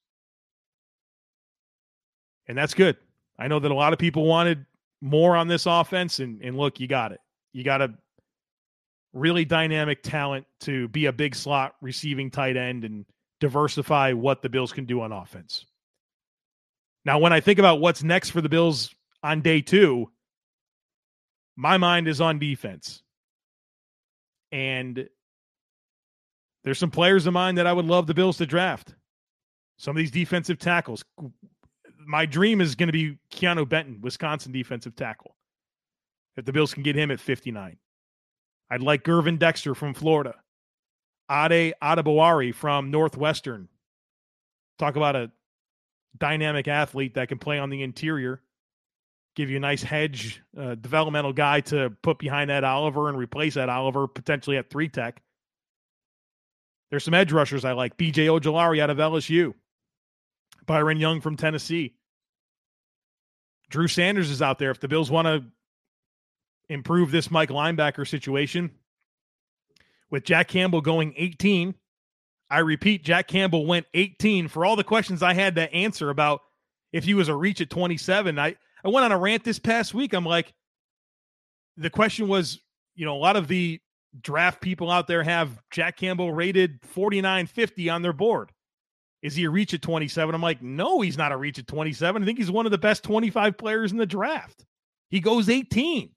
And 2.47 2.57
that's 2.57 2.73
good. 2.73 2.95
I 3.37 3.49
know 3.49 3.59
that 3.59 3.71
a 3.71 3.75
lot 3.75 3.91
of 3.93 3.99
people 3.99 4.25
wanted 4.25 4.65
more 5.01 5.35
on 5.35 5.47
this 5.47 5.65
offense, 5.65 6.19
and, 6.19 6.41
and 6.41 6.57
look, 6.57 6.79
you 6.79 6.87
got 6.87 7.11
it. 7.11 7.19
You 7.51 7.63
got 7.63 7.81
a 7.81 7.93
really 9.13 9.45
dynamic 9.45 10.01
talent 10.01 10.45
to 10.61 10.87
be 10.89 11.07
a 11.07 11.13
big 11.13 11.35
slot 11.35 11.75
receiving 11.81 12.31
tight 12.31 12.55
end 12.55 12.85
and 12.85 13.05
diversify 13.39 14.13
what 14.13 14.41
the 14.41 14.49
Bills 14.49 14.71
can 14.71 14.85
do 14.85 15.01
on 15.01 15.11
offense. 15.11 15.65
Now, 17.05 17.19
when 17.19 17.33
I 17.33 17.39
think 17.39 17.59
about 17.59 17.79
what's 17.79 18.03
next 18.03 18.31
for 18.31 18.41
the 18.41 18.49
Bills 18.49 18.93
on 19.23 19.41
day 19.41 19.61
two, 19.61 20.11
my 21.55 21.77
mind 21.77 22.07
is 22.07 22.21
on 22.21 22.39
defense. 22.39 23.01
And 24.51 25.07
there's 26.63 26.79
some 26.79 26.91
players 26.91 27.25
of 27.27 27.33
mine 27.33 27.55
that 27.55 27.67
I 27.67 27.73
would 27.73 27.85
love 27.85 28.07
the 28.07 28.13
Bills 28.13 28.37
to 28.37 28.45
draft. 28.45 28.93
Some 29.77 29.95
of 29.95 29.99
these 29.99 30.11
defensive 30.11 30.59
tackles. 30.59 31.03
My 32.05 32.25
dream 32.25 32.61
is 32.61 32.75
going 32.75 32.87
to 32.87 32.93
be 32.93 33.17
Keanu 33.31 33.67
Benton, 33.67 34.01
Wisconsin 34.01 34.51
defensive 34.51 34.95
tackle. 34.95 35.35
If 36.35 36.45
the 36.45 36.53
Bills 36.53 36.73
can 36.73 36.83
get 36.83 36.95
him 36.95 37.09
at 37.09 37.19
59. 37.19 37.77
I'd 38.69 38.81
like 38.81 39.03
Gervon 39.03 39.39
Dexter 39.39 39.73
from 39.75 39.93
Florida. 39.93 40.35
Ade 41.29 41.73
Adebawore 41.81 42.53
from 42.53 42.91
Northwestern. 42.91 43.67
Talk 44.79 44.95
about 44.95 45.15
a 45.15 45.31
dynamic 46.17 46.67
athlete 46.67 47.15
that 47.15 47.29
can 47.29 47.39
play 47.39 47.59
on 47.59 47.69
the 47.69 47.83
interior, 47.83 48.41
give 49.35 49.49
you 49.49 49.57
a 49.57 49.59
nice 49.61 49.83
hedge, 49.83 50.41
uh, 50.57 50.75
developmental 50.75 51.33
guy 51.33 51.61
to 51.61 51.91
put 52.01 52.19
behind 52.19 52.51
Ed 52.51 52.63
Oliver 52.63 53.09
and 53.09 53.17
replace 53.17 53.57
Ed 53.57 53.69
Oliver 53.69 54.07
potentially 54.07 54.57
at 54.57 54.69
three 54.69 54.89
tech. 54.89 55.21
There's 56.89 57.03
some 57.03 57.13
edge 57.13 57.31
rushers 57.31 57.65
I 57.65 57.73
like. 57.73 57.97
BJ 57.97 58.27
Ojulari 58.27 58.79
out 58.79 58.89
of 58.89 58.97
LSU. 58.97 59.53
Byron 60.65 60.97
Young 60.97 61.21
from 61.21 61.35
Tennessee. 61.35 61.95
Drew 63.69 63.87
Sanders 63.87 64.29
is 64.29 64.41
out 64.41 64.59
there. 64.59 64.71
If 64.71 64.79
the 64.79 64.87
Bills 64.87 65.11
want 65.11 65.25
to 65.25 65.43
improve 66.69 67.11
this 67.11 67.29
Mike 67.29 67.49
linebacker 67.49 68.07
situation, 68.07 68.71
with 70.09 70.23
Jack 70.23 70.47
Campbell 70.47 70.81
going 70.81 71.13
18. 71.17 71.75
I 72.49 72.59
repeat, 72.59 73.03
Jack 73.03 73.27
Campbell 73.27 73.65
went 73.65 73.87
18 73.93 74.47
for 74.47 74.65
all 74.65 74.75
the 74.75 74.83
questions 74.83 75.21
I 75.21 75.33
had 75.33 75.55
to 75.55 75.71
answer 75.73 76.09
about 76.09 76.41
if 76.93 77.03
he 77.03 77.13
was 77.13 77.27
a 77.27 77.35
reach 77.35 77.59
at 77.59 77.69
27. 77.69 78.39
I, 78.39 78.55
I 78.83 78.87
went 78.87 79.05
on 79.05 79.11
a 79.11 79.17
rant 79.17 79.43
this 79.43 79.59
past 79.59 79.93
week. 79.93 80.13
I'm 80.13 80.25
like, 80.25 80.53
the 81.75 81.89
question 81.89 82.27
was, 82.27 82.61
you 82.95 83.05
know, 83.05 83.15
a 83.15 83.19
lot 83.19 83.35
of 83.35 83.47
the 83.47 83.81
draft 84.21 84.61
people 84.61 84.89
out 84.89 85.07
there 85.07 85.23
have 85.23 85.61
Jack 85.71 85.97
Campbell 85.97 86.31
rated 86.31 86.81
49.50 86.81 87.93
on 87.93 88.01
their 88.01 88.13
board. 88.13 88.51
Is 89.21 89.35
he 89.35 89.45
a 89.45 89.49
reach 89.49 89.73
at 89.73 89.81
27? 89.81 90.33
I'm 90.33 90.41
like, 90.41 90.61
no, 90.61 91.01
he's 91.01 91.17
not 91.17 91.31
a 91.31 91.37
reach 91.37 91.59
at 91.59 91.67
27. 91.67 92.21
I 92.21 92.25
think 92.25 92.37
he's 92.37 92.51
one 92.51 92.65
of 92.65 92.71
the 92.71 92.77
best 92.77 93.03
25 93.03 93.57
players 93.57 93.91
in 93.91 93.97
the 93.97 94.05
draft. 94.05 94.65
He 95.09 95.19
goes 95.19 95.49
18. 95.49 96.11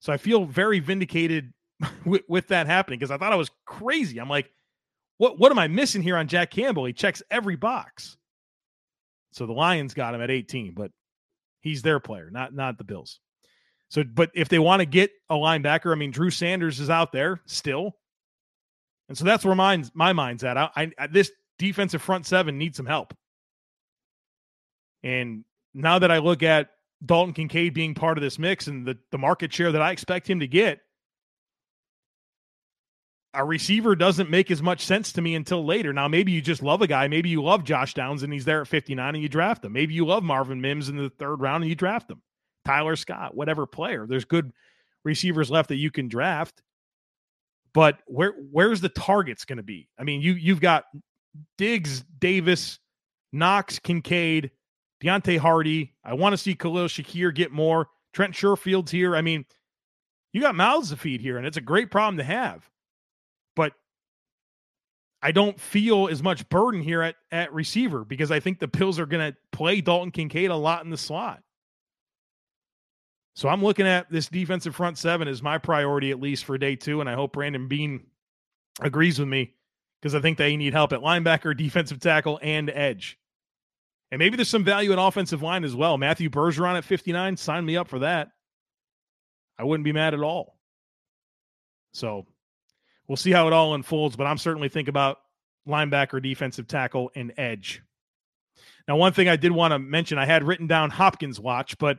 So 0.00 0.12
I 0.12 0.16
feel 0.16 0.44
very 0.44 0.80
vindicated 0.80 1.52
with, 2.04 2.22
with 2.28 2.48
that 2.48 2.66
happening 2.66 2.98
because 2.98 3.10
I 3.10 3.18
thought 3.18 3.32
I 3.32 3.36
was 3.36 3.50
crazy. 3.64 4.18
I'm 4.18 4.28
like, 4.28 4.50
what 5.18 5.38
what 5.38 5.52
am 5.52 5.58
I 5.58 5.68
missing 5.68 6.02
here 6.02 6.16
on 6.16 6.28
Jack 6.28 6.50
Campbell? 6.50 6.84
He 6.84 6.92
checks 6.92 7.22
every 7.30 7.56
box. 7.56 8.16
So 9.32 9.46
the 9.46 9.52
Lions 9.52 9.94
got 9.94 10.14
him 10.14 10.20
at 10.20 10.30
18, 10.30 10.74
but 10.74 10.90
he's 11.60 11.82
their 11.82 12.00
player, 12.00 12.30
not 12.30 12.54
not 12.54 12.78
the 12.78 12.84
Bills. 12.84 13.20
So, 13.88 14.04
but 14.04 14.30
if 14.34 14.48
they 14.48 14.58
want 14.58 14.80
to 14.80 14.86
get 14.86 15.10
a 15.28 15.34
linebacker, 15.34 15.92
I 15.92 15.96
mean, 15.96 16.10
Drew 16.10 16.30
Sanders 16.30 16.80
is 16.80 16.88
out 16.88 17.12
there 17.12 17.40
still, 17.46 17.96
and 19.08 19.18
so 19.18 19.24
that's 19.24 19.44
where 19.44 19.54
mine's 19.54 19.90
my 19.94 20.12
mind's 20.12 20.44
at. 20.44 20.56
I, 20.56 20.70
I 20.98 21.06
this 21.08 21.30
defensive 21.58 22.02
front 22.02 22.26
seven 22.26 22.58
needs 22.58 22.76
some 22.76 22.86
help, 22.86 23.14
and 25.02 25.44
now 25.74 25.98
that 25.98 26.10
I 26.10 26.18
look 26.18 26.42
at 26.42 26.70
Dalton 27.04 27.34
Kincaid 27.34 27.74
being 27.74 27.94
part 27.94 28.16
of 28.16 28.22
this 28.22 28.38
mix 28.38 28.66
and 28.66 28.86
the 28.86 28.98
the 29.10 29.18
market 29.18 29.52
share 29.52 29.72
that 29.72 29.82
I 29.82 29.90
expect 29.90 30.28
him 30.28 30.40
to 30.40 30.46
get, 30.46 30.80
a 33.34 33.44
receiver 33.44 33.96
doesn't 33.96 34.30
make 34.30 34.50
as 34.50 34.62
much 34.62 34.84
sense 34.84 35.12
to 35.12 35.22
me 35.22 35.34
until 35.34 35.64
later. 35.64 35.92
Now, 35.92 36.06
maybe 36.06 36.32
you 36.32 36.42
just 36.42 36.62
love 36.62 36.82
a 36.82 36.86
guy. 36.86 37.08
Maybe 37.08 37.30
you 37.30 37.42
love 37.42 37.64
Josh 37.64 37.94
Downs 37.94 38.22
and 38.22 38.32
he's 38.32 38.44
there 38.44 38.60
at 38.60 38.68
59 38.68 39.14
and 39.14 39.22
you 39.22 39.28
draft 39.28 39.64
him. 39.64 39.72
Maybe 39.72 39.94
you 39.94 40.04
love 40.04 40.22
Marvin 40.22 40.60
Mims 40.60 40.88
in 40.88 40.96
the 40.96 41.10
third 41.10 41.40
round 41.40 41.62
and 41.62 41.70
you 41.70 41.74
draft 41.74 42.10
him. 42.10 42.20
Tyler 42.64 42.96
Scott, 42.96 43.34
whatever 43.34 43.66
player. 43.66 44.06
There's 44.06 44.24
good 44.24 44.52
receivers 45.04 45.50
left 45.50 45.70
that 45.70 45.76
you 45.76 45.90
can 45.90 46.08
draft. 46.08 46.62
But 47.74 47.98
where 48.06 48.34
where's 48.50 48.82
the 48.82 48.90
targets 48.90 49.46
going 49.46 49.56
to 49.56 49.62
be? 49.62 49.88
I 49.98 50.04
mean, 50.04 50.20
you 50.20 50.34
you've 50.34 50.60
got 50.60 50.84
Diggs, 51.56 52.04
Davis, 52.18 52.78
Knox, 53.32 53.78
Kincaid, 53.78 54.50
Deonte 55.02 55.38
Harty. 55.38 55.94
I 56.04 56.12
want 56.12 56.34
to 56.34 56.36
see 56.36 56.54
Khalil 56.54 56.86
Shakir 56.86 57.34
get 57.34 57.50
more. 57.50 57.88
Trent 58.12 58.34
Sherfield's 58.34 58.90
here. 58.90 59.16
I 59.16 59.22
mean, 59.22 59.46
you 60.34 60.42
got 60.42 60.54
mouths 60.54 60.90
to 60.90 60.98
feed 60.98 61.22
here, 61.22 61.38
and 61.38 61.46
it's 61.46 61.56
a 61.56 61.62
great 61.62 61.90
problem 61.90 62.18
to 62.18 62.24
have 62.24 62.68
but 63.54 63.72
I 65.22 65.32
don't 65.32 65.58
feel 65.60 66.08
as 66.08 66.22
much 66.22 66.48
burden 66.48 66.82
here 66.82 67.02
at, 67.02 67.16
at 67.30 67.52
receiver 67.52 68.04
because 68.04 68.30
I 68.30 68.40
think 68.40 68.58
the 68.58 68.68
Bills 68.68 68.98
are 68.98 69.06
going 69.06 69.32
to 69.32 69.38
play 69.52 69.80
Dalton 69.80 70.10
Kincaid 70.10 70.50
a 70.50 70.56
lot 70.56 70.84
in 70.84 70.90
the 70.90 70.96
slot. 70.96 71.42
So 73.34 73.48
I'm 73.48 73.62
looking 73.62 73.86
at 73.86 74.10
this 74.10 74.28
defensive 74.28 74.74
front 74.74 74.98
seven 74.98 75.28
as 75.28 75.42
my 75.42 75.58
priority, 75.58 76.10
at 76.10 76.20
least 76.20 76.44
for 76.44 76.58
day 76.58 76.76
two. 76.76 77.00
And 77.00 77.08
I 77.08 77.14
hope 77.14 77.32
Brandon 77.32 77.68
Beane 77.68 78.06
agrees 78.80 79.18
with 79.18 79.28
me 79.28 79.54
because 80.00 80.14
I 80.14 80.20
think 80.20 80.38
they 80.38 80.56
need 80.56 80.74
help 80.74 80.92
at 80.92 81.00
linebacker, 81.00 81.56
defensive 81.56 82.00
tackle, 82.00 82.38
and 82.42 82.68
edge. 82.68 83.18
And 84.10 84.18
maybe 84.18 84.36
there's 84.36 84.48
some 84.48 84.64
value 84.64 84.92
at 84.92 84.98
offensive 84.98 85.40
line 85.40 85.64
as 85.64 85.74
well. 85.74 85.96
Matthew 85.96 86.28
Bergeron 86.28 86.76
at 86.76 86.84
59, 86.84 87.36
sign 87.38 87.64
me 87.64 87.76
up 87.76 87.88
for 87.88 88.00
that. 88.00 88.28
I 89.58 89.64
wouldn't 89.64 89.84
be 89.84 89.92
mad 89.92 90.12
at 90.12 90.20
all. 90.20 90.58
So 91.94 92.26
we'll 93.12 93.18
see 93.18 93.30
how 93.30 93.46
it 93.46 93.52
all 93.52 93.74
unfolds, 93.74 94.16
but 94.16 94.26
I'm 94.26 94.38
certainly 94.38 94.70
thinking 94.70 94.88
about 94.88 95.18
linebacker, 95.68 96.22
defensive 96.22 96.66
tackle, 96.66 97.10
and 97.14 97.30
edge. 97.36 97.82
Now, 98.88 98.96
one 98.96 99.12
thing 99.12 99.28
I 99.28 99.36
did 99.36 99.52
want 99.52 99.72
to 99.72 99.78
mention, 99.78 100.16
I 100.16 100.24
had 100.24 100.44
written 100.44 100.66
down 100.66 100.88
Hopkins 100.88 101.38
watch, 101.38 101.76
but 101.76 101.98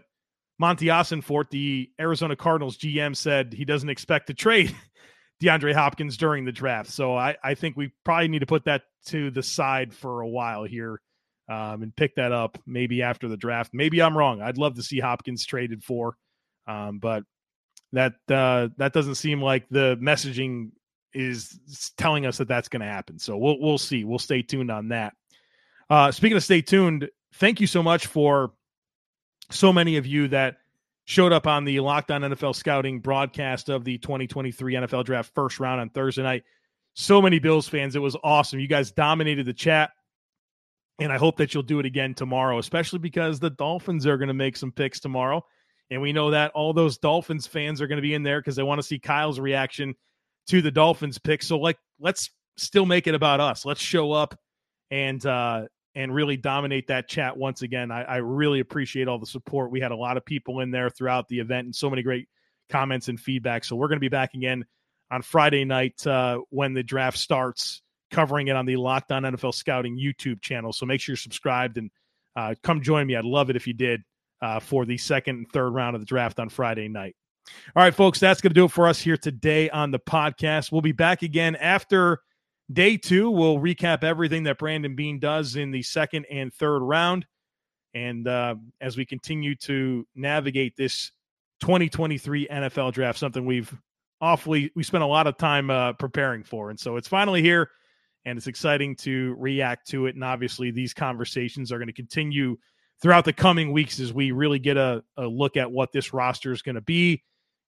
Monti 0.57 0.87
Ossenfort, 0.87 1.51
the 1.51 1.91
Arizona 1.99 2.35
Cardinals 2.35 2.79
GM, 2.79 3.15
said 3.15 3.53
he 3.53 3.63
doesn't 3.63 3.91
expect 3.91 4.25
to 4.27 4.33
trade 4.33 4.75
DeAndre 5.43 5.75
Hopkins 5.75 6.17
during 6.17 6.45
the 6.45 6.51
draft. 6.51 6.89
So 6.89 7.15
I, 7.15 7.37
I 7.43 7.53
think 7.53 7.77
we 7.77 7.91
probably 8.03 8.29
need 8.29 8.39
to 8.39 8.47
put 8.47 8.65
that 8.65 8.81
to 9.09 9.29
the 9.29 9.43
side 9.43 9.93
for 9.93 10.21
a 10.21 10.27
while 10.27 10.63
here 10.63 10.99
um, 11.47 11.83
and 11.83 11.95
pick 11.95 12.15
that 12.15 12.31
up 12.31 12.57
maybe 12.65 13.03
after 13.03 13.27
the 13.27 13.37
draft. 13.37 13.69
Maybe 13.71 14.01
I'm 14.01 14.17
wrong. 14.17 14.41
I'd 14.41 14.57
love 14.57 14.77
to 14.77 14.83
see 14.83 14.99
Hopkins 14.99 15.45
traded 15.45 15.83
for, 15.83 16.17
um, 16.65 16.97
but 16.97 17.21
that 17.91 18.13
uh, 18.31 18.69
that 18.77 18.93
doesn't 18.93 19.15
seem 19.15 19.43
like 19.43 19.69
the 19.69 19.95
messaging 20.01 20.71
is 21.13 21.59
telling 21.97 22.25
us 22.25 22.37
that 22.37 22.47
that's 22.47 22.69
going 22.69 22.81
to 22.81 22.87
happen. 22.87 23.19
So 23.19 23.37
we'll 23.37 23.59
we'll 23.59 23.77
see. 23.77 24.03
We'll 24.03 24.19
stay 24.19 24.41
tuned 24.41 24.71
on 24.71 24.89
that. 24.89 25.13
Uh, 25.89 26.11
speaking 26.11 26.37
of 26.37 26.43
stay 26.43 26.61
tuned, 26.61 27.09
thank 27.35 27.59
you 27.59 27.67
so 27.67 27.83
much 27.83 28.07
for 28.07 28.53
so 29.49 29.73
many 29.73 29.97
of 29.97 30.05
you 30.05 30.27
that 30.29 30.57
showed 31.05 31.33
up 31.33 31.47
on 31.47 31.65
the 31.65 31.79
Locked 31.79 32.11
On 32.11 32.21
NFL 32.21 32.55
Scouting 32.55 32.99
broadcast 32.99 33.69
of 33.69 33.83
the 33.83 33.97
2023 33.97 34.75
NFL 34.75 35.05
Draft 35.05 35.33
first 35.33 35.59
round 35.59 35.81
on 35.81 35.89
Thursday 35.89 36.23
night. 36.23 36.43
So 36.93 37.21
many 37.21 37.39
Bills 37.39 37.67
fans. 37.67 37.95
It 37.95 37.99
was 37.99 38.15
awesome. 38.23 38.59
You 38.59 38.67
guys 38.67 38.91
dominated 38.91 39.45
the 39.45 39.53
chat. 39.53 39.91
And 40.99 41.11
I 41.11 41.17
hope 41.17 41.37
that 41.37 41.53
you'll 41.53 41.63
do 41.63 41.79
it 41.79 41.87
again 41.87 42.13
tomorrow, 42.13 42.59
especially 42.59 42.99
because 42.99 43.39
the 43.39 43.49
Dolphins 43.49 44.05
are 44.05 44.17
going 44.17 44.27
to 44.27 44.33
make 44.33 44.55
some 44.55 44.71
picks 44.71 44.99
tomorrow. 44.99 45.43
And 45.89 46.01
we 46.01 46.13
know 46.13 46.31
that 46.31 46.51
all 46.51 46.71
those 46.71 46.97
Dolphins 46.97 47.47
fans 47.47 47.81
are 47.81 47.87
going 47.87 47.97
to 47.97 48.03
be 48.03 48.13
in 48.13 48.23
there 48.23 48.39
because 48.39 48.55
they 48.55 48.63
want 48.63 48.79
to 48.79 48.87
see 48.87 48.99
Kyle's 48.99 49.39
reaction 49.39 49.95
to 50.47 50.61
the 50.61 50.71
Dolphins 50.71 51.17
pick. 51.17 51.43
So 51.43 51.57
like 51.57 51.77
let's 51.99 52.29
still 52.57 52.85
make 52.85 53.07
it 53.07 53.15
about 53.15 53.39
us. 53.39 53.65
Let's 53.65 53.81
show 53.81 54.11
up 54.11 54.37
and 54.91 55.25
uh 55.25 55.63
and 55.95 56.13
really 56.13 56.37
dominate 56.37 56.87
that 56.87 57.07
chat 57.07 57.37
once 57.37 57.61
again. 57.61 57.91
I, 57.91 58.03
I 58.03 58.15
really 58.17 58.59
appreciate 58.59 59.07
all 59.07 59.19
the 59.19 59.25
support. 59.25 59.71
We 59.71 59.79
had 59.79 59.91
a 59.91 59.95
lot 59.95 60.17
of 60.17 60.25
people 60.25 60.59
in 60.59 60.71
there 60.71 60.89
throughout 60.89 61.27
the 61.27 61.39
event 61.39 61.65
and 61.65 61.75
so 61.75 61.89
many 61.89 62.01
great 62.01 62.27
comments 62.69 63.09
and 63.09 63.19
feedback. 63.19 63.63
So 63.63 63.75
we're 63.75 63.87
going 63.87 63.97
to 63.97 64.01
be 64.01 64.09
back 64.09 64.33
again 64.33 64.65
on 65.11 65.21
Friday 65.21 65.65
night 65.65 66.05
uh, 66.07 66.39
when 66.49 66.73
the 66.73 66.81
draft 66.81 67.17
starts, 67.17 67.81
covering 68.09 68.47
it 68.47 68.55
on 68.55 68.65
the 68.65 68.75
Locked 68.77 69.11
On 69.11 69.23
NFL 69.23 69.53
Scouting 69.53 69.97
YouTube 69.97 70.41
channel. 70.41 70.73
So 70.73 70.85
make 70.85 70.99
sure 70.99 71.13
you're 71.13 71.17
subscribed 71.17 71.77
and 71.77 71.91
uh, 72.35 72.55
come 72.63 72.81
join 72.81 73.05
me. 73.05 73.15
I'd 73.15 73.25
love 73.25 73.51
it 73.51 73.55
if 73.55 73.67
you 73.67 73.73
did 73.73 74.01
uh, 74.41 74.59
for 74.59 74.85
the 74.85 74.97
second 74.97 75.37
and 75.37 75.51
third 75.51 75.69
round 75.69 75.95
of 75.95 76.01
the 76.01 76.05
draft 76.05 76.39
on 76.39 76.49
Friday 76.49 76.87
night. 76.87 77.15
All 77.75 77.83
right, 77.83 77.93
folks, 77.93 78.19
that's 78.19 78.41
going 78.41 78.51
to 78.51 78.55
do 78.55 78.65
it 78.65 78.71
for 78.71 78.87
us 78.87 78.99
here 78.99 79.17
today 79.17 79.69
on 79.69 79.91
the 79.91 79.99
podcast. 79.99 80.71
We'll 80.71 80.81
be 80.81 80.91
back 80.91 81.21
again 81.21 81.55
after 81.57 82.21
Day 82.71 82.95
two, 82.95 83.29
we'll 83.29 83.57
recap 83.57 84.03
everything 84.03 84.43
that 84.43 84.57
Brandon 84.57 84.95
Beane 84.95 85.19
does 85.19 85.57
in 85.57 85.71
the 85.71 85.83
second 85.83 86.25
and 86.31 86.53
third 86.53 86.79
round. 86.79 87.25
And 87.93 88.27
uh, 88.27 88.55
as 88.79 88.95
we 88.95 89.05
continue 89.05 89.53
to 89.57 90.07
navigate 90.15 90.75
this 90.77 91.11
2023 91.61 92.47
NFL 92.47 92.93
draft, 92.93 93.19
something 93.19 93.45
we've 93.45 93.75
awfully, 94.21 94.71
we 94.75 94.83
spent 94.83 95.03
a 95.03 95.07
lot 95.07 95.27
of 95.27 95.37
time 95.37 95.69
uh, 95.69 95.93
preparing 95.93 96.43
for. 96.43 96.69
And 96.69 96.79
so 96.79 96.95
it's 96.95 97.07
finally 97.07 97.41
here 97.41 97.69
and 98.25 98.37
it's 98.37 98.47
exciting 98.47 98.95
to 98.95 99.35
react 99.37 99.87
to 99.89 100.07
it. 100.07 100.15
And 100.15 100.23
obviously, 100.23 100.71
these 100.71 100.93
conversations 100.93 101.71
are 101.71 101.77
going 101.77 101.87
to 101.87 101.93
continue 101.93 102.57
throughout 103.01 103.25
the 103.25 103.33
coming 103.33 103.73
weeks 103.73 103.99
as 103.99 104.13
we 104.13 104.31
really 104.31 104.59
get 104.59 104.77
a, 104.77 105.03
a 105.17 105.27
look 105.27 105.57
at 105.57 105.69
what 105.69 105.91
this 105.91 106.13
roster 106.13 106.53
is 106.53 106.61
going 106.61 106.75
to 106.75 106.81
be 106.81 107.21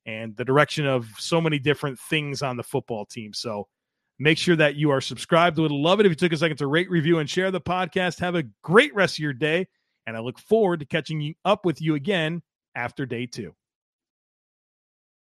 and 0.06 0.36
the 0.38 0.46
direction 0.46 0.86
of 0.86 1.08
so 1.18 1.42
many 1.42 1.60
different 1.60 2.00
things 2.00 2.42
on 2.42 2.58
the 2.58 2.64
football 2.64 3.06
team. 3.06 3.34
So 3.34 3.68
make 4.20 4.38
sure 4.38 4.56
that 4.56 4.76
you 4.76 4.92
are 4.92 5.02
subscribed. 5.02 5.58
Would 5.58 5.72
love 5.72 6.00
it 6.00 6.06
if 6.06 6.12
you 6.12 6.16
took 6.16 6.34
a 6.34 6.38
second 6.38 6.58
to 6.58 6.68
rate, 6.68 6.90
review, 6.90 7.20
and 7.20 7.30
share 7.30 7.52
the 7.52 7.62
podcast. 7.62 8.20
Have 8.20 8.36
a 8.36 8.44
great 8.62 8.94
rest 8.94 9.16
of 9.16 9.20
your 9.20 9.34
day. 9.34 9.68
And 10.08 10.16
I 10.16 10.20
look 10.20 10.40
forward 10.40 10.80
to 10.82 10.86
catching 10.86 11.34
up 11.44 11.66
with 11.66 11.82
you 11.82 11.96
again 11.96 12.44
after 12.76 13.06
day 13.06 13.26
two. 13.26 13.56